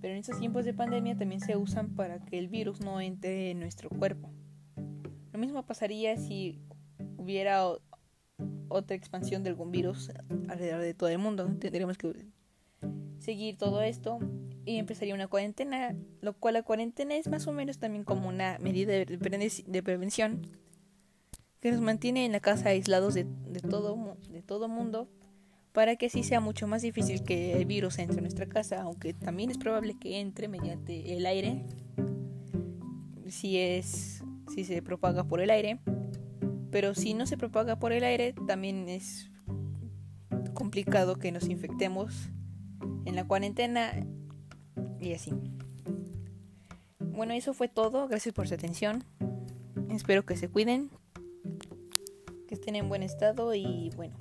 pero 0.06 0.14
en 0.14 0.20
estos 0.20 0.38
tiempos 0.38 0.64
de 0.64 0.72
pandemia 0.72 1.16
también 1.16 1.40
se 1.40 1.56
usan 1.56 1.96
para 1.96 2.20
que 2.20 2.38
el 2.38 2.46
virus 2.46 2.80
no 2.80 3.00
entre 3.00 3.50
en 3.50 3.58
nuestro 3.58 3.90
cuerpo. 3.90 4.30
Lo 5.32 5.38
mismo 5.40 5.64
pasaría 5.66 6.16
si 6.16 6.60
hubiera 7.16 7.64
otra 8.68 8.96
expansión 8.96 9.42
de 9.42 9.50
algún 9.50 9.72
virus 9.72 10.12
alrededor 10.48 10.82
de 10.82 10.94
todo 10.94 11.08
el 11.08 11.18
mundo. 11.18 11.46
Tendríamos 11.58 11.98
que 11.98 12.12
seguir 13.18 13.56
todo 13.56 13.82
esto 13.82 14.20
y 14.64 14.76
empezaría 14.78 15.12
una 15.12 15.26
cuarentena, 15.26 15.96
lo 16.20 16.34
cual 16.34 16.54
la 16.54 16.62
cuarentena 16.62 17.16
es 17.16 17.28
más 17.28 17.48
o 17.48 17.52
menos 17.52 17.78
también 17.78 18.04
como 18.04 18.28
una 18.28 18.58
medida 18.60 18.92
de 18.92 19.82
prevención 19.82 20.42
que 21.66 21.72
nos 21.72 21.80
mantiene 21.80 22.24
en 22.24 22.30
la 22.30 22.38
casa 22.38 22.68
aislados 22.68 23.14
de, 23.14 23.24
todo 23.68 24.16
de 24.30 24.40
todo 24.40 24.68
mundo 24.68 25.08
para 25.72 25.96
que 25.96 26.06
así 26.06 26.22
sea 26.22 26.38
mucho 26.38 26.68
más 26.68 26.80
difícil 26.80 27.24
que 27.24 27.54
el 27.54 27.64
virus 27.64 27.98
entre 27.98 28.18
en 28.18 28.22
nuestra 28.22 28.46
casa, 28.46 28.82
aunque 28.82 29.14
también 29.14 29.50
es 29.50 29.58
probable 29.58 29.98
que 29.98 30.20
entre 30.20 30.46
mediante 30.46 31.16
el 31.16 31.26
aire, 31.26 31.64
si 33.26 33.58
es 33.58 34.22
si 34.48 34.64
se 34.64 34.80
propaga 34.80 35.24
por 35.24 35.40
el 35.40 35.50
aire, 35.50 35.80
pero 36.70 36.94
si 36.94 37.14
no 37.14 37.26
se 37.26 37.36
propaga 37.36 37.80
por 37.80 37.90
el 37.90 38.04
aire, 38.04 38.32
también 38.46 38.88
es 38.88 39.32
complicado 40.54 41.16
que 41.16 41.32
nos 41.32 41.48
infectemos 41.48 42.28
en 43.06 43.16
la 43.16 43.26
cuarentena 43.26 43.90
y 45.00 45.14
así. 45.14 45.32
Bueno, 47.00 47.32
eso 47.32 47.54
fue 47.54 47.66
todo. 47.66 48.06
Gracias 48.06 48.32
por 48.32 48.46
su 48.46 48.54
atención. 48.54 49.02
Espero 49.90 50.24
que 50.24 50.36
se 50.36 50.48
cuiden, 50.48 50.90
que 52.46 52.54
estén 52.54 52.76
en 52.76 52.88
buen 52.88 53.02
estado 53.02 53.54
y 53.54 53.90
bueno. 53.96 54.16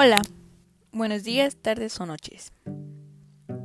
Hola, 0.00 0.22
buenos 0.92 1.24
días, 1.24 1.56
tardes 1.56 1.98
o 1.98 2.06
noches. 2.06 2.52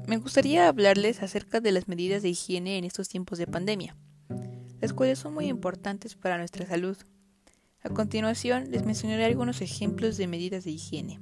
Me 0.07 0.17
gustaría 0.17 0.67
hablarles 0.67 1.21
acerca 1.21 1.59
de 1.59 1.71
las 1.71 1.87
medidas 1.87 2.23
de 2.23 2.29
higiene 2.29 2.79
en 2.79 2.85
estos 2.85 3.07
tiempos 3.07 3.37
de 3.37 3.45
pandemia, 3.45 3.95
las 4.81 4.93
cuales 4.93 5.19
son 5.19 5.35
muy 5.35 5.45
importantes 5.45 6.15
para 6.15 6.39
nuestra 6.39 6.65
salud. 6.65 6.97
A 7.83 7.89
continuación 7.89 8.71
les 8.71 8.83
mencionaré 8.83 9.25
algunos 9.25 9.61
ejemplos 9.61 10.17
de 10.17 10.25
medidas 10.25 10.63
de 10.63 10.71
higiene. 10.71 11.19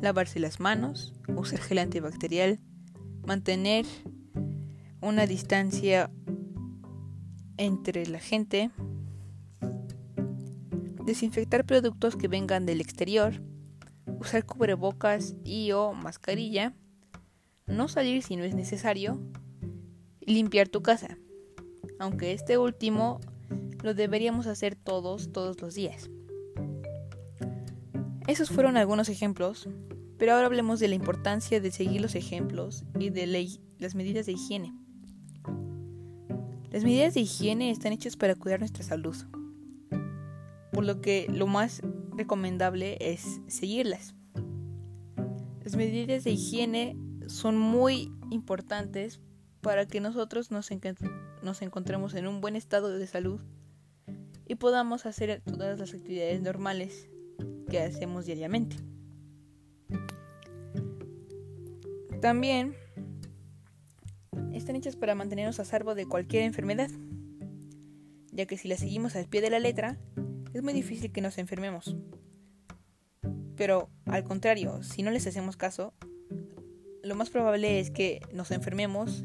Lavarse 0.00 0.38
las 0.38 0.60
manos, 0.60 1.12
usar 1.36 1.60
gel 1.60 1.78
antibacterial, 1.78 2.60
mantener 3.26 3.84
una 5.00 5.26
distancia 5.26 6.10
entre 7.56 8.06
la 8.06 8.20
gente, 8.20 8.70
desinfectar 11.04 11.64
productos 11.64 12.16
que 12.16 12.28
vengan 12.28 12.66
del 12.66 12.80
exterior, 12.80 13.42
usar 14.20 14.44
cubrebocas 14.44 15.34
y 15.44 15.72
o 15.72 15.92
mascarilla, 15.92 16.74
no 17.66 17.88
salir 17.88 18.22
si 18.22 18.36
no 18.36 18.44
es 18.44 18.54
necesario, 18.54 19.20
y 20.20 20.34
limpiar 20.34 20.68
tu 20.68 20.82
casa, 20.82 21.18
aunque 21.98 22.32
este 22.32 22.58
último 22.58 23.20
lo 23.82 23.94
deberíamos 23.94 24.46
hacer 24.46 24.76
todos, 24.76 25.32
todos 25.32 25.60
los 25.60 25.74
días. 25.74 26.10
Esos 28.28 28.50
fueron 28.50 28.76
algunos 28.76 29.08
ejemplos, 29.08 29.70
pero 30.18 30.34
ahora 30.34 30.48
hablemos 30.48 30.80
de 30.80 30.88
la 30.88 30.94
importancia 30.94 31.62
de 31.62 31.70
seguir 31.70 32.02
los 32.02 32.14
ejemplos 32.14 32.84
y 32.98 33.08
de 33.08 33.26
las 33.78 33.94
medidas 33.94 34.26
de 34.26 34.32
higiene. 34.32 34.74
Las 36.70 36.84
medidas 36.84 37.14
de 37.14 37.20
higiene 37.20 37.70
están 37.70 37.94
hechas 37.94 38.18
para 38.18 38.34
cuidar 38.34 38.60
nuestra 38.60 38.84
salud, 38.84 39.16
por 40.72 40.84
lo 40.84 41.00
que 41.00 41.26
lo 41.32 41.46
más 41.46 41.80
recomendable 42.18 42.98
es 43.00 43.40
seguirlas. 43.46 44.14
Las 45.64 45.74
medidas 45.74 46.22
de 46.24 46.32
higiene 46.32 46.98
son 47.28 47.56
muy 47.56 48.12
importantes 48.30 49.20
para 49.62 49.86
que 49.88 50.02
nosotros 50.02 50.50
nos, 50.50 50.70
encontremos 50.70 52.12
en 52.12 52.26
un 52.26 52.42
buen 52.42 52.56
estado 52.56 52.90
de 52.90 53.06
salud 53.06 53.40
y 54.46 54.56
podamos 54.56 55.06
hacer 55.06 55.40
todas 55.46 55.78
las 55.78 55.94
actividades 55.94 56.42
normales 56.42 57.08
que 57.68 57.80
hacemos 57.80 58.26
diariamente. 58.26 58.76
También 62.20 62.74
están 64.52 64.76
hechas 64.76 64.96
para 64.96 65.14
mantenernos 65.14 65.60
a 65.60 65.64
salvo 65.64 65.94
de 65.94 66.06
cualquier 66.06 66.42
enfermedad, 66.42 66.90
ya 68.32 68.46
que 68.46 68.58
si 68.58 68.68
las 68.68 68.80
seguimos 68.80 69.14
al 69.14 69.26
pie 69.26 69.40
de 69.40 69.50
la 69.50 69.60
letra, 69.60 69.98
es 70.52 70.62
muy 70.62 70.72
difícil 70.72 71.12
que 71.12 71.20
nos 71.20 71.38
enfermemos. 71.38 71.96
Pero 73.56 73.88
al 74.06 74.24
contrario, 74.24 74.82
si 74.82 75.02
no 75.02 75.10
les 75.10 75.26
hacemos 75.26 75.56
caso, 75.56 75.92
lo 77.02 77.14
más 77.14 77.30
probable 77.30 77.80
es 77.80 77.90
que 77.90 78.20
nos 78.32 78.50
enfermemos 78.50 79.24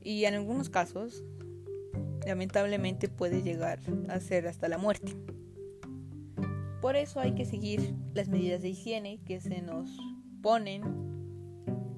y 0.00 0.24
en 0.24 0.34
algunos 0.34 0.70
casos, 0.70 1.22
lamentablemente 2.26 3.08
puede 3.08 3.42
llegar 3.42 3.80
a 4.08 4.20
ser 4.20 4.46
hasta 4.46 4.68
la 4.68 4.78
muerte. 4.78 5.16
Por 6.80 6.96
eso 6.96 7.20
hay 7.20 7.34
que 7.34 7.44
seguir 7.44 7.94
las 8.14 8.28
medidas 8.28 8.62
de 8.62 8.70
higiene 8.70 9.20
que 9.26 9.40
se 9.40 9.60
nos 9.60 9.98
ponen 10.42 10.82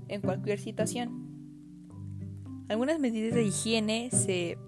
en 0.08 0.20
cualquier 0.20 0.58
situación. 0.58 1.22
Algunas 2.68 2.98
medidas 2.98 3.34
de 3.34 3.44
higiene 3.44 4.10
se 4.10 4.58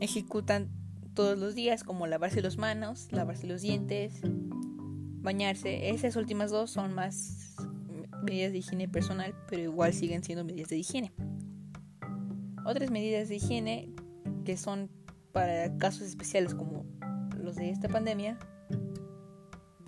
ejecutan 0.00 0.70
todos 1.14 1.38
los 1.38 1.54
días, 1.54 1.84
como 1.84 2.06
lavarse 2.06 2.42
las 2.42 2.58
manos, 2.58 3.08
lavarse 3.12 3.46
los 3.46 3.62
dientes, 3.62 4.20
bañarse. 5.20 5.90
Esas 5.90 6.16
últimas 6.16 6.50
dos 6.50 6.70
son 6.70 6.94
más 6.94 7.54
medidas 8.22 8.52
de 8.52 8.58
higiene 8.58 8.88
personal, 8.88 9.34
pero 9.48 9.62
igual 9.62 9.92
siguen 9.92 10.24
siendo 10.24 10.44
medidas 10.44 10.68
de 10.68 10.78
higiene. 10.78 11.12
Otras 12.64 12.90
medidas 12.90 13.28
de 13.28 13.36
higiene 13.36 13.90
que 14.44 14.56
son 14.56 14.90
para 15.32 15.76
casos 15.78 16.02
especiales 16.02 16.54
como 16.54 16.84
los 17.36 17.56
de 17.56 17.70
esta 17.70 17.88
pandemia 17.88 18.38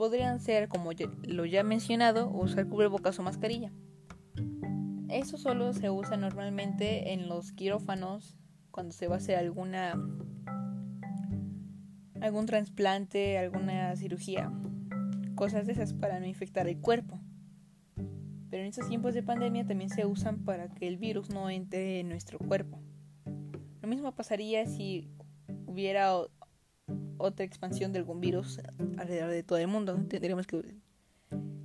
podrían 0.01 0.41
ser, 0.41 0.69
como 0.69 0.93
lo 1.25 1.45
ya 1.45 1.63
mencionado, 1.63 2.31
usar 2.31 2.67
cubrebocas 2.67 3.19
o 3.19 3.23
mascarilla. 3.23 3.71
Eso 5.11 5.37
solo 5.37 5.75
se 5.75 5.91
usa 5.91 6.17
normalmente 6.17 7.13
en 7.13 7.29
los 7.29 7.53
quirófanos 7.53 8.39
cuando 8.71 8.95
se 8.95 9.09
va 9.09 9.17
a 9.17 9.19
hacer 9.19 9.37
alguna 9.37 9.93
algún 12.23 12.47
trasplante, 12.47 13.37
alguna 13.37 13.95
cirugía, 13.95 14.51
cosas 15.35 15.67
de 15.67 15.73
esas 15.73 15.93
para 15.93 16.19
no 16.19 16.25
infectar 16.25 16.67
el 16.67 16.81
cuerpo. 16.81 17.21
Pero 18.49 18.63
en 18.63 18.71
estos 18.71 18.89
tiempos 18.89 19.13
de 19.13 19.23
pandemia 19.23 19.67
también 19.67 19.91
se 19.91 20.07
usan 20.07 20.47
para 20.47 20.71
que 20.71 20.89
el 20.89 20.97
virus 20.97 21.29
no 21.29 21.51
entre 21.51 22.01
en 22.01 22.09
nuestro 22.09 22.39
cuerpo. 22.39 22.81
Lo 23.83 23.87
mismo 23.87 24.15
pasaría 24.15 24.65
si 24.65 25.11
hubiera 25.67 26.17
otra 27.21 27.45
expansión 27.45 27.93
de 27.93 27.99
algún 28.01 28.21
virus 28.21 28.61
alrededor 28.99 29.31
de 29.31 29.43
todo 29.43 29.59
el 29.59 29.69
mundo. 29.69 29.97
Tendríamos 30.09 30.47
que 30.47 30.75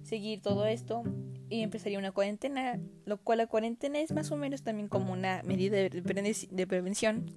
seguir 0.04 0.42
todo 0.42 0.66
esto 0.66 1.04
y 1.50 1.62
empezaría 1.62 2.00
una 2.00 2.12
cuarentena, 2.12 2.80
lo 3.06 3.18
cual 3.18 3.40
la 3.40 3.48
cuarentena 3.48 4.00
es 4.00 4.12
más 4.12 4.32
o 4.32 4.38
menos 4.38 4.64
también 4.64 4.88
como 4.88 5.14
una 5.14 5.42
medida 5.44 5.78
de, 5.78 6.68
prevención 6.68 7.32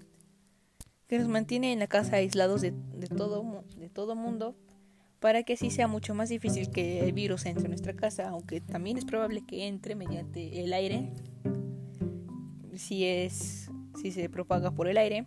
que 1.06 1.18
nos 1.18 1.28
mantiene 1.28 1.72
en 1.72 1.78
la 1.78 1.86
casa 1.86 2.16
aislados 2.16 2.60
de, 2.60 2.72
todo 3.16 3.64
de 3.76 3.88
todo 3.88 4.14
mundo 4.14 4.54
para 5.20 5.42
que 5.42 5.54
así 5.54 5.70
sea 5.70 5.88
mucho 5.88 6.14
más 6.14 6.28
difícil 6.28 6.70
que 6.70 7.00
el 7.00 7.12
virus 7.12 7.46
entre 7.46 7.64
en 7.64 7.70
nuestra 7.70 7.94
casa, 7.94 8.28
aunque 8.28 8.60
también 8.60 8.98
es 8.98 9.04
probable 9.04 9.44
que 9.44 9.66
entre 9.66 9.94
mediante 9.94 10.62
el 10.62 10.72
aire 10.72 11.10
si 12.76 13.04
es 13.04 13.70
si 14.00 14.12
se 14.12 14.28
propaga 14.28 14.70
por 14.70 14.86
el 14.88 14.96
aire, 14.96 15.26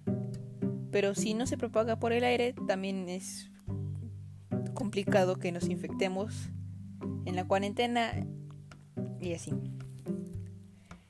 pero 0.92 1.16
si 1.16 1.34
no 1.34 1.48
se 1.48 1.58
propaga 1.58 1.98
por 1.98 2.12
el 2.14 2.24
aire 2.24 2.54
también 2.68 3.08
es 3.10 3.50
complicado 4.74 5.38
que 5.38 5.52
nos 5.52 5.70
infectemos 5.70 6.50
en 7.26 7.36
la 7.36 7.48
cuarentena 7.48 8.26
y 9.20 9.34
así. 9.34 9.54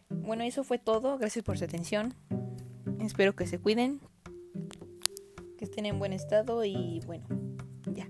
Bueno, 0.09 0.43
eso 0.43 0.63
fue 0.63 0.77
todo. 0.77 1.17
Gracias 1.17 1.43
por 1.43 1.57
su 1.57 1.65
atención. 1.65 2.13
Espero 2.99 3.36
que 3.36 3.47
se 3.47 3.59
cuiden, 3.59 3.99
que 5.57 5.65
estén 5.65 5.86
en 5.86 5.99
buen 5.99 6.13
estado 6.13 6.63
y 6.63 7.01
bueno, 7.05 7.25
ya. 7.93 8.07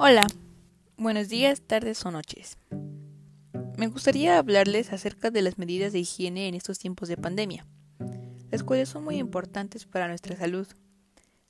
Hola, 0.00 0.26
buenos 0.98 1.28
días, 1.28 1.62
tardes 1.62 2.04
o 2.04 2.10
noches. 2.10 2.58
Me 3.78 3.86
gustaría 3.86 4.38
hablarles 4.38 4.92
acerca 4.92 5.30
de 5.30 5.42
las 5.42 5.56
medidas 5.56 5.92
de 5.92 6.00
higiene 6.00 6.48
en 6.48 6.54
estos 6.54 6.78
tiempos 6.78 7.08
de 7.08 7.16
pandemia 7.16 7.66
las 8.50 8.62
cuales 8.62 8.88
son 8.88 9.04
muy 9.04 9.16
importantes 9.16 9.86
para 9.86 10.08
nuestra 10.08 10.36
salud. 10.36 10.66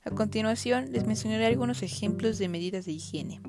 A 0.03 0.11
continuación 0.11 0.91
les 0.91 1.05
mencionaré 1.05 1.45
algunos 1.45 1.81
ejemplos 1.81 2.37
de 2.37 2.49
medidas 2.49 2.85
de 2.85 2.93
higiene. 2.93 3.41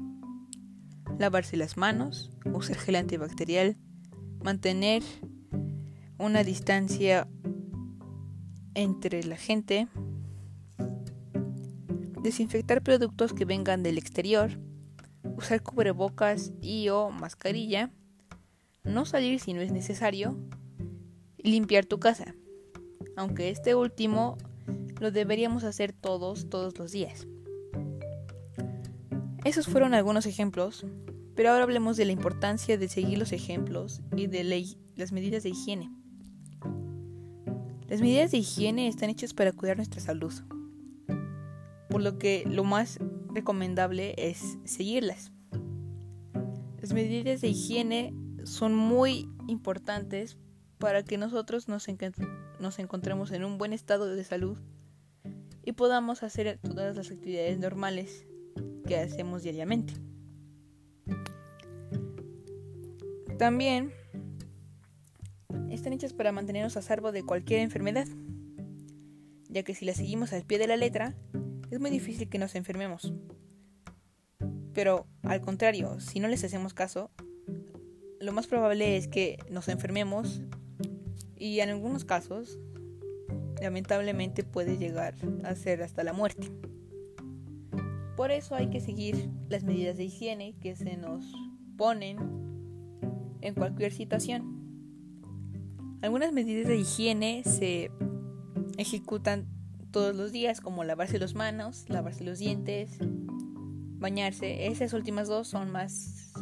Lavarse 1.18 1.56
las 1.56 1.76
manos, 1.76 2.30
usar 2.52 2.76
gel 2.76 2.96
antibacterial, 2.96 3.76
mantener 4.42 5.02
una 6.18 6.44
distancia 6.44 7.28
entre 8.74 9.24
la 9.24 9.36
gente, 9.36 9.88
desinfectar 12.22 12.82
productos 12.82 13.32
que 13.32 13.44
vengan 13.44 13.82
del 13.82 13.98
exterior, 13.98 14.58
usar 15.40 15.62
cubrebocas 15.62 16.52
y 16.60 16.88
o 16.88 17.10
mascarilla, 17.10 17.90
no 18.84 19.04
salir 19.04 19.40
si 19.40 19.52
no 19.52 19.60
es 19.60 19.72
necesario, 19.72 20.36
y 21.36 21.50
limpiar 21.50 21.86
tu 21.86 21.98
casa 21.98 22.34
aunque 23.20 23.50
este 23.50 23.74
último 23.74 24.38
lo 24.98 25.10
deberíamos 25.10 25.64
hacer 25.64 25.92
todos, 25.92 26.48
todos 26.48 26.78
los 26.78 26.90
días. 26.92 27.26
Esos 29.44 29.66
fueron 29.66 29.94
algunos 29.94 30.26
ejemplos, 30.26 30.86
pero 31.34 31.50
ahora 31.50 31.64
hablemos 31.64 31.96
de 31.96 32.04
la 32.04 32.12
importancia 32.12 32.78
de 32.78 32.88
seguir 32.88 33.18
los 33.18 33.32
ejemplos 33.32 34.00
y 34.16 34.26
de 34.26 34.44
las 34.96 35.12
medidas 35.12 35.42
de 35.42 35.50
higiene. 35.50 35.90
Las 37.88 38.00
medidas 38.00 38.30
de 38.30 38.38
higiene 38.38 38.88
están 38.88 39.10
hechas 39.10 39.34
para 39.34 39.52
cuidar 39.52 39.76
nuestra 39.76 40.00
salud, 40.00 40.32
por 41.88 42.02
lo 42.02 42.18
que 42.18 42.44
lo 42.46 42.64
más 42.64 42.98
recomendable 43.34 44.14
es 44.16 44.58
seguirlas. 44.64 45.32
Las 46.80 46.92
medidas 46.92 47.40
de 47.40 47.48
higiene 47.48 48.14
son 48.44 48.74
muy 48.74 49.28
importantes 49.48 50.38
para 50.78 51.04
que 51.04 51.18
nosotros 51.18 51.68
nos, 51.68 51.88
encontremos 51.88 53.32
en 53.32 53.44
un 53.44 53.58
buen 53.58 53.72
estado 53.72 54.06
de 54.14 54.24
salud 54.24 54.58
y 55.62 55.72
podamos 55.72 56.22
hacer 56.22 56.58
todas 56.62 56.96
las 56.96 57.10
actividades 57.10 57.58
normales 57.58 58.26
que 58.86 58.96
hacemos 58.96 59.42
diariamente. 59.42 59.92
También 63.38 63.92
están 65.70 65.92
hechas 65.92 66.12
para 66.12 66.32
mantenernos 66.32 66.76
a 66.76 66.82
salvo 66.82 67.12
de 67.12 67.22
cualquier 67.22 67.60
enfermedad, 67.60 68.06
ya 69.48 69.62
que 69.62 69.74
si 69.74 69.84
las 69.84 69.96
seguimos 69.96 70.32
al 70.32 70.44
pie 70.44 70.58
de 70.58 70.66
la 70.66 70.76
letra, 70.76 71.14
es 71.70 71.80
muy 71.80 71.90
difícil 71.90 72.28
que 72.28 72.38
nos 72.38 72.54
enfermemos. 72.54 73.12
Pero, 74.72 75.06
al 75.22 75.40
contrario, 75.40 76.00
si 76.00 76.20
no 76.20 76.28
les 76.28 76.44
hacemos 76.44 76.74
caso, 76.74 77.10
lo 78.20 78.32
más 78.32 78.46
probable 78.46 78.96
es 78.96 79.08
que 79.08 79.38
nos 79.50 79.68
enfermemos 79.68 80.42
y 81.36 81.60
en 81.60 81.70
algunos 81.70 82.04
casos, 82.04 82.58
lamentablemente 83.60 84.44
puede 84.44 84.76
llegar 84.76 85.14
a 85.44 85.54
ser 85.54 85.82
hasta 85.82 86.04
la 86.04 86.12
muerte. 86.12 86.50
Por 88.16 88.30
eso 88.30 88.54
hay 88.54 88.68
que 88.68 88.80
seguir 88.80 89.30
las 89.48 89.64
medidas 89.64 89.96
de 89.96 90.04
higiene 90.04 90.54
que 90.60 90.76
se 90.76 90.96
nos 90.96 91.24
ponen 91.76 92.18
en 93.40 93.54
cualquier 93.54 93.92
situación. 93.92 94.60
Algunas 96.02 96.32
medidas 96.32 96.68
de 96.68 96.76
higiene 96.76 97.42
se 97.44 97.90
ejecutan 98.76 99.46
todos 99.90 100.14
los 100.14 100.32
días, 100.32 100.60
como 100.60 100.84
lavarse 100.84 101.18
las 101.18 101.34
manos, 101.34 101.84
lavarse 101.88 102.24
los 102.24 102.38
dientes, 102.38 102.98
bañarse. 103.98 104.66
Esas 104.66 104.92
últimas 104.92 105.28
dos 105.28 105.48
son 105.48 105.70
más 105.70 106.32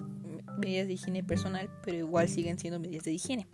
medidas 0.59 0.86
de 0.86 0.94
higiene 0.94 1.24
personal, 1.24 1.70
pero 1.82 1.99
igual 1.99 2.28
siguen 2.28 2.59
siendo 2.59 2.80
medidas 2.80 3.05
de 3.05 3.12
higiene. 3.12 3.49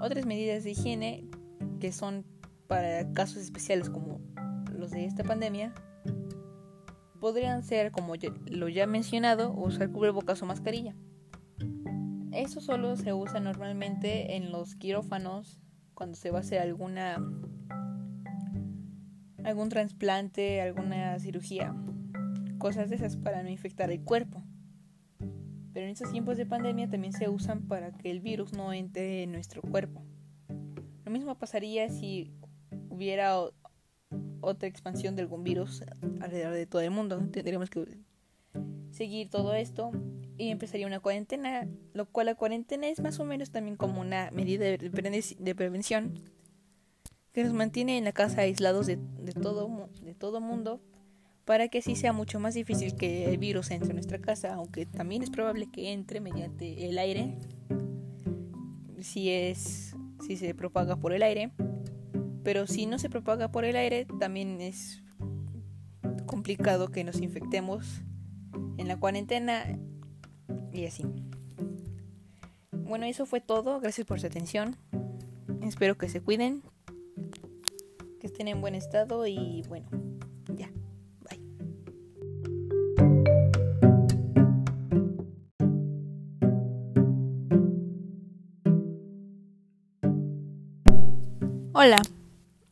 Otras 0.00 0.26
medidas 0.26 0.64
de 0.64 0.70
higiene 0.70 1.28
que 1.80 1.92
son 1.92 2.24
para 2.66 3.12
casos 3.12 3.38
especiales 3.38 3.90
como 3.90 4.20
los 4.72 4.90
de 4.90 5.04
esta 5.04 5.24
pandemia 5.24 5.74
podrían 7.20 7.64
ser, 7.64 7.90
como 7.90 8.14
lo 8.46 8.68
ya 8.68 8.86
mencionado, 8.86 9.52
usar 9.52 9.90
cubrebocas 9.90 10.40
o 10.42 10.46
mascarilla. 10.46 10.94
Eso 12.32 12.60
solo 12.60 12.96
se 12.96 13.12
usa 13.12 13.40
normalmente 13.40 14.36
en 14.36 14.52
los 14.52 14.76
quirófanos 14.76 15.60
cuando 15.94 16.16
se 16.16 16.30
va 16.30 16.38
a 16.38 16.40
hacer 16.42 16.60
alguna 16.60 17.18
algún 19.48 19.68
trasplante, 19.68 20.60
alguna 20.60 21.18
cirugía, 21.18 21.74
cosas 22.58 22.90
de 22.90 22.96
esas 22.96 23.16
para 23.16 23.42
no 23.42 23.48
infectar 23.48 23.90
el 23.90 24.02
cuerpo. 24.02 24.42
Pero 25.72 25.86
en 25.86 25.92
estos 25.92 26.10
tiempos 26.10 26.36
de 26.36 26.46
pandemia 26.46 26.88
también 26.88 27.12
se 27.12 27.28
usan 27.28 27.62
para 27.68 27.92
que 27.92 28.10
el 28.10 28.20
virus 28.20 28.52
no 28.52 28.72
entre 28.72 29.22
en 29.22 29.32
nuestro 29.32 29.62
cuerpo. 29.62 30.02
Lo 31.04 31.12
mismo 31.12 31.36
pasaría 31.36 31.88
si 31.88 32.32
hubiera 32.88 33.36
otra 34.40 34.68
expansión 34.68 35.16
de 35.16 35.22
algún 35.22 35.44
virus 35.44 35.82
alrededor 36.20 36.54
de 36.54 36.66
todo 36.66 36.82
el 36.82 36.90
mundo. 36.90 37.18
Tendríamos 37.30 37.70
que 37.70 37.86
seguir 38.90 39.30
todo 39.30 39.54
esto 39.54 39.92
y 40.36 40.50
empezaría 40.50 40.86
una 40.86 41.00
cuarentena, 41.00 41.68
lo 41.94 42.06
cual 42.06 42.26
la 42.26 42.34
cuarentena 42.34 42.88
es 42.88 43.00
más 43.00 43.18
o 43.20 43.24
menos 43.24 43.50
también 43.50 43.76
como 43.76 44.00
una 44.00 44.30
medida 44.32 44.64
de 44.64 45.54
prevención 45.54 46.14
que 47.32 47.44
nos 47.44 47.52
mantiene 47.52 47.98
en 47.98 48.04
la 48.04 48.12
casa 48.12 48.42
aislados 48.42 48.86
de, 48.86 48.98
todo 49.40 49.90
de 50.02 50.14
todo 50.14 50.40
mundo 50.40 50.80
para 51.44 51.68
que 51.68 51.78
así 51.78 51.96
sea 51.96 52.12
mucho 52.12 52.40
más 52.40 52.54
difícil 52.54 52.94
que 52.94 53.24
el 53.24 53.38
virus 53.38 53.70
entre 53.70 53.90
en 53.90 53.96
nuestra 53.96 54.18
casa, 54.18 54.52
aunque 54.54 54.84
también 54.84 55.22
es 55.22 55.30
probable 55.30 55.70
que 55.70 55.92
entre 55.92 56.20
mediante 56.20 56.88
el 56.88 56.98
aire 56.98 57.38
si 59.00 59.30
es 59.30 59.94
si 60.20 60.36
se 60.36 60.54
propaga 60.54 60.96
por 60.96 61.12
el 61.12 61.22
aire, 61.22 61.52
pero 62.42 62.66
si 62.66 62.86
no 62.86 62.98
se 62.98 63.08
propaga 63.08 63.50
por 63.50 63.64
el 63.64 63.76
aire 63.76 64.06
también 64.18 64.60
es 64.60 65.02
complicado 66.26 66.88
que 66.88 67.04
nos 67.04 67.20
infectemos 67.20 68.02
en 68.76 68.88
la 68.88 68.98
cuarentena 68.98 69.64
y 70.72 70.86
así. 70.86 71.04
Bueno, 72.72 73.04
eso 73.06 73.26
fue 73.26 73.40
todo. 73.40 73.80
Gracias 73.80 74.06
por 74.06 74.20
su 74.20 74.26
atención. 74.26 74.76
Espero 75.62 75.98
que 75.98 76.08
se 76.08 76.20
cuiden, 76.20 76.62
estén 78.28 78.48
en 78.48 78.60
buen 78.60 78.74
estado 78.74 79.26
y 79.26 79.62
bueno, 79.68 79.88
ya. 80.54 80.70
Hola, 91.72 92.02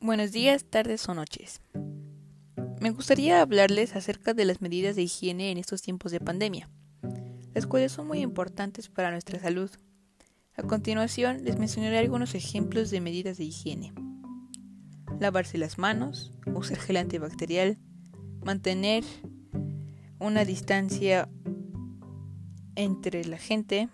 buenos 0.01 0.33
días, 0.33 0.65
tardes 0.65 1.09
o 1.09 1.15
noches. 1.15 1.61
Me 2.81 2.91
gustaría 2.91 3.41
hablarles 3.41 3.97
acerca 3.97 4.35
de 4.35 4.45
las 4.45 4.61
medidas 4.61 4.97
de 4.97 5.03
higiene 5.03 5.51
en 5.51 5.59
estos 5.59 5.83
tiempos 5.83 6.13
de 6.13 6.21
pandemia 6.21 6.69
las 7.57 7.67
cuales 7.67 7.91
son 7.91 8.07
muy 8.07 8.21
importantes 8.21 8.91
para 8.91 9.11
nuestra 9.11 9.41
salud. 9.41 9.71
A 10.59 10.63
continuación 10.63 11.43
les 11.43 11.59
mencionaré 11.59 11.97
algunos 11.97 12.35
ejemplos 12.35 12.91
de 12.91 13.01
medidas 13.01 13.39
de 13.39 13.45
higiene. 13.45 13.95
Lavarse 15.21 15.59
las 15.59 15.79
manos, 15.79 16.33
usar 16.55 16.79
gel 16.79 16.97
antibacterial, 16.97 17.79
mantener 18.45 19.05
una 20.19 20.45
distancia 20.45 21.29
entre 22.75 23.25
la 23.25 23.39
gente, 23.39 23.89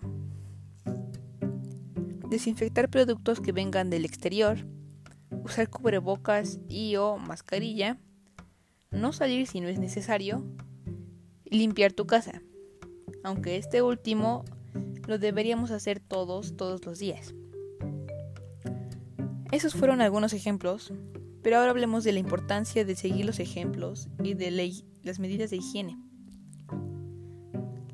desinfectar 2.28 2.88
productos 2.88 3.40
que 3.40 3.52
vengan 3.52 3.90
del 3.90 4.04
exterior, 4.04 4.66
usar 5.44 5.68
cubrebocas 5.68 6.58
y 6.68 6.96
o 6.96 7.18
mascarilla, 7.18 7.98
no 8.90 9.12
salir 9.12 9.46
si 9.46 9.60
no 9.60 9.68
es 9.68 9.78
necesario, 9.78 10.44
limpiar 11.44 11.92
tu 11.92 12.06
casa 12.06 12.42
aunque 13.22 13.56
este 13.56 13.82
último 13.82 14.44
lo 15.06 15.18
deberíamos 15.18 15.70
hacer 15.70 16.00
todos, 16.00 16.56
todos 16.56 16.84
los 16.84 16.98
días. 16.98 17.34
Esos 19.50 19.74
fueron 19.74 20.00
algunos 20.00 20.32
ejemplos, 20.32 20.92
pero 21.42 21.58
ahora 21.58 21.70
hablemos 21.70 22.04
de 22.04 22.12
la 22.12 22.20
importancia 22.20 22.84
de 22.84 22.94
seguir 22.94 23.26
los 23.26 23.40
ejemplos 23.40 24.08
y 24.22 24.34
de 24.34 24.50
las 25.02 25.18
medidas 25.18 25.50
de 25.50 25.56
higiene. 25.56 25.98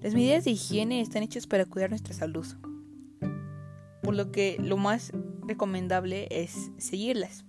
Las 0.02 0.14
medidas 0.14 0.44
de 0.44 0.52
higiene 0.52 1.00
están 1.00 1.22
hechas 1.22 1.46
para 1.46 1.64
cuidar 1.64 1.90
nuestra 1.90 2.14
salud, 2.14 2.46
por 4.02 4.14
lo 4.14 4.30
que 4.30 4.58
lo 4.62 4.76
más 4.76 5.12
recomendable 5.46 6.28
es 6.30 6.70
seguirlas. 6.76 7.44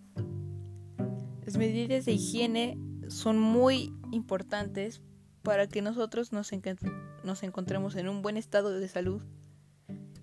Las 1.46 1.58
medidas 1.58 2.06
de 2.06 2.14
higiene 2.14 2.78
son 3.08 3.40
muy 3.40 3.94
importantes 4.12 5.02
para 5.44 5.68
que 5.68 5.82
nosotros 5.82 6.32
nos, 6.32 6.52
encontremos 6.54 7.96
en 7.96 8.10
un 8.10 8.22
buen 8.22 8.38
estado 8.38 8.72
de 8.72 8.88
salud 8.88 9.22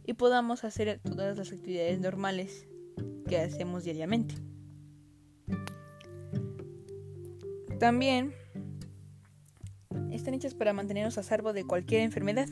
y 0.05 0.15
podamos 0.15 0.65
hacer 0.65 1.01
todas 1.03 1.37
las 1.37 1.53
actividades 1.53 2.01
normales 2.01 2.67
que 3.29 3.39
hacemos 3.39 3.85
diariamente. 3.85 4.37
También 7.79 8.33
están 10.11 10.33
hechas 10.33 10.55
para 10.55 10.73
mantenernos 10.73 11.19
a 11.19 11.23
salvo 11.23 11.53
de 11.53 11.65
cualquier 11.65 12.01
enfermedad, 12.01 12.49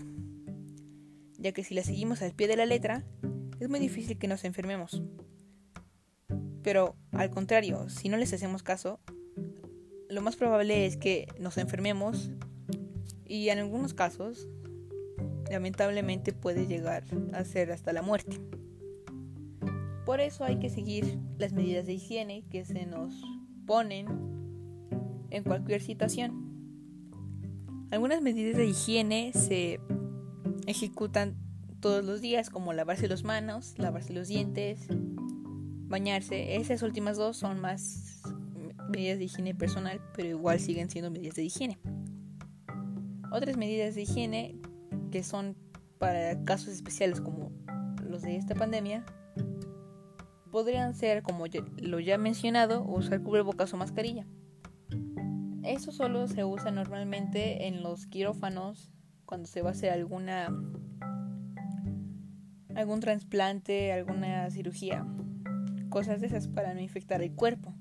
ya 1.39 1.53
que 1.53 1.65
si 1.65 1.75
las 1.75 1.87
seguimos 1.87 2.21
al 2.21 2.33
pie 2.33 2.47
de 2.47 2.57
la 2.57 2.67
letra, 2.67 3.05
es 3.59 3.69
muy 3.71 3.81
difícil 3.81 4.19
que 4.19 4.29
nos 4.29 4.45
enfermemos. 4.45 5.03
Pero 6.63 6.95
al 7.13 7.31
contrario, 7.31 7.89
si 7.89 8.09
no 8.09 8.19
les 8.19 8.35
hacemos 8.35 8.63
caso, 8.63 9.01
lo 10.11 10.21
más 10.21 10.37
probable 10.37 10.85
es 10.85 10.99
que 10.99 11.27
nos 11.39 11.57
enfermemos 11.57 12.31
y 13.25 13.49
en 13.49 13.59
algunos 13.59 13.95
casos 13.95 14.47
lamentablemente 15.51 16.33
puede 16.33 16.67
llegar 16.67 17.05
a 17.33 17.45
ser 17.45 17.73
hasta 17.73 17.93
la 17.93 18.03
muerte. 18.03 18.41
Por 20.05 20.21
eso 20.21 20.45
hay 20.45 20.59
que 20.59 20.69
seguir 20.69 21.19
las 21.39 21.55
medidas 21.55 21.87
de 21.87 21.95
higiene 21.95 22.45
que 22.51 22.67
se 22.67 22.85
nos 22.85 23.15
ponen 23.67 24.34
en 25.35 25.45
cualquier 25.45 25.83
situación. 25.83 26.55
Algunas 27.91 28.23
medidas 28.23 28.57
de 28.57 28.67
higiene 28.67 29.33
se 29.33 29.81
ejecutan 30.67 31.37
todos 31.81 32.05
los 32.05 32.21
días 32.21 32.51
como 32.51 32.73
lavarse 32.73 33.09
las 33.09 33.25
manos, 33.25 33.75
lavarse 33.79 34.13
los 34.13 34.29
dientes, 34.29 34.87
bañarse. 35.87 36.57
Esas 36.57 36.83
últimas 36.83 37.17
dos 37.17 37.37
son 37.37 37.61
más 37.61 38.23
medidas 38.89 39.19
de 39.19 39.25
higiene 39.25 39.55
personal, 39.55 40.01
pero 40.15 40.29
igual 40.29 40.61
siguen 40.61 40.89
siendo 40.89 41.11
medidas 41.11 41.35
de 41.35 41.45
higiene. 41.45 41.79
Otras 43.31 43.57
medidas 43.57 43.95
de 43.95 44.03
higiene 44.03 44.57
que 45.11 45.23
son 45.23 45.57
para 45.99 46.43
casos 46.45 46.69
especiales 46.69 47.21
como 47.21 47.51
los 48.09 48.23
de 48.23 48.37
esta 48.37 48.55
pandemia 48.55 49.05
podrían 50.51 50.95
ser, 50.95 51.23
como 51.23 51.47
lo 51.79 51.99
ya 51.99 52.17
mencionado, 52.17 52.85
usar 52.85 53.21
cubrebocas 53.23 53.75
o 53.75 53.77
mascarilla. 53.77 54.27
Eso 55.65 55.93
solo 55.93 56.29
se 56.29 56.45
usa 56.45 56.71
normalmente 56.71 57.67
en 57.67 57.83
los 57.83 58.07
quirófanos 58.07 58.93
cuando 59.25 59.47
se 59.47 59.63
va 59.63 59.71
a 59.71 59.73
hacer 59.73 59.91
alguna 59.91 60.49
algún 62.75 63.01
trasplante, 63.01 63.93
alguna 63.93 64.51
cirugía, 64.51 65.07
cosas 65.89 66.21
de 66.21 66.27
esas 66.27 66.49
para 66.49 66.75
no 66.75 66.81
infectar 66.81 67.23
el 67.23 67.33
cuerpo. 67.33 67.75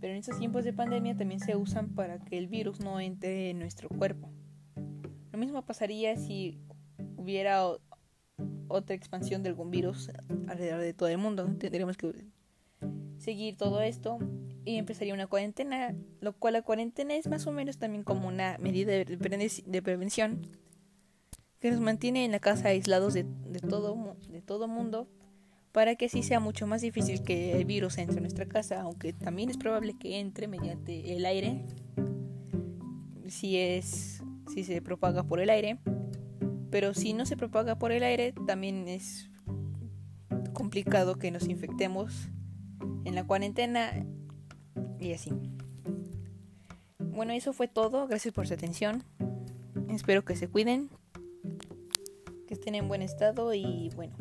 Pero 0.00 0.12
en 0.12 0.18
estos 0.18 0.38
tiempos 0.38 0.64
de 0.64 0.74
pandemia 0.74 1.16
también 1.16 1.40
se 1.40 1.56
usan 1.56 1.94
para 1.94 2.18
que 2.18 2.36
el 2.36 2.46
virus 2.46 2.80
no 2.80 3.00
entre 3.00 3.50
en 3.50 3.58
nuestro 3.58 3.88
cuerpo. 3.88 4.30
Lo 5.32 5.38
mismo 5.38 5.64
pasaría 5.64 6.16
si 6.16 6.60
hubiera 7.16 7.64
otra 8.68 8.94
expansión 8.94 9.42
de 9.42 9.48
algún 9.48 9.70
virus 9.70 10.10
alrededor 10.46 10.80
de 10.80 10.92
todo 10.92 11.08
el 11.08 11.18
mundo. 11.18 11.46
Tendríamos 11.58 11.96
que 11.96 12.26
seguir 13.18 13.56
todo 13.56 13.80
esto 13.80 14.18
y 14.64 14.76
empezaría 14.76 15.14
una 15.14 15.26
cuarentena, 15.26 15.94
lo 16.20 16.32
cual 16.34 16.54
la 16.54 16.62
cuarentena 16.62 17.14
es 17.14 17.28
más 17.28 17.46
o 17.46 17.52
menos 17.52 17.78
también 17.78 18.04
como 18.04 18.28
una 18.28 18.58
medida 18.58 18.92
de, 18.92 19.82
prevención 19.82 20.46
que 21.60 21.70
nos 21.70 21.80
mantiene 21.80 22.24
en 22.24 22.32
la 22.32 22.40
casa 22.40 22.68
aislados 22.68 23.14
de, 23.14 23.24
todo 23.68 24.16
de 24.28 24.42
todo 24.42 24.68
mundo 24.68 25.08
para 25.72 25.94
que 25.94 26.06
así 26.06 26.22
sea 26.22 26.40
mucho 26.40 26.66
más 26.66 26.80
difícil 26.80 27.22
que 27.22 27.52
el 27.52 27.64
virus 27.64 27.98
entre 27.98 28.16
en 28.16 28.22
nuestra 28.22 28.46
casa, 28.46 28.80
aunque 28.80 29.12
también 29.12 29.50
es 29.50 29.56
probable 29.56 29.96
que 29.98 30.18
entre 30.18 30.48
mediante 30.48 31.14
el 31.14 31.24
aire 31.24 31.64
si 33.28 33.56
es 33.56 34.22
si 34.52 34.64
se 34.64 34.82
propaga 34.82 35.22
por 35.22 35.38
el 35.38 35.48
aire, 35.48 35.78
pero 36.70 36.92
si 36.92 37.12
no 37.12 37.24
se 37.24 37.36
propaga 37.36 37.78
por 37.78 37.92
el 37.92 38.02
aire 38.02 38.32
también 38.46 38.88
es 38.88 39.30
complicado 40.52 41.16
que 41.16 41.30
nos 41.30 41.48
infectemos 41.48 42.30
en 43.04 43.14
la 43.14 43.24
cuarentena 43.24 44.04
y 45.00 45.12
así. 45.12 45.32
Bueno, 46.98 47.32
eso 47.32 47.52
fue 47.52 47.68
todo. 47.68 48.06
Gracias 48.06 48.32
por 48.34 48.46
su 48.46 48.54
atención. 48.54 49.02
Espero 49.88 50.24
que 50.24 50.36
se 50.36 50.48
cuiden, 50.48 50.88
que 52.46 52.54
estén 52.54 52.74
en 52.74 52.88
buen 52.88 53.02
estado 53.02 53.52
y 53.54 53.90
bueno. 53.96 54.16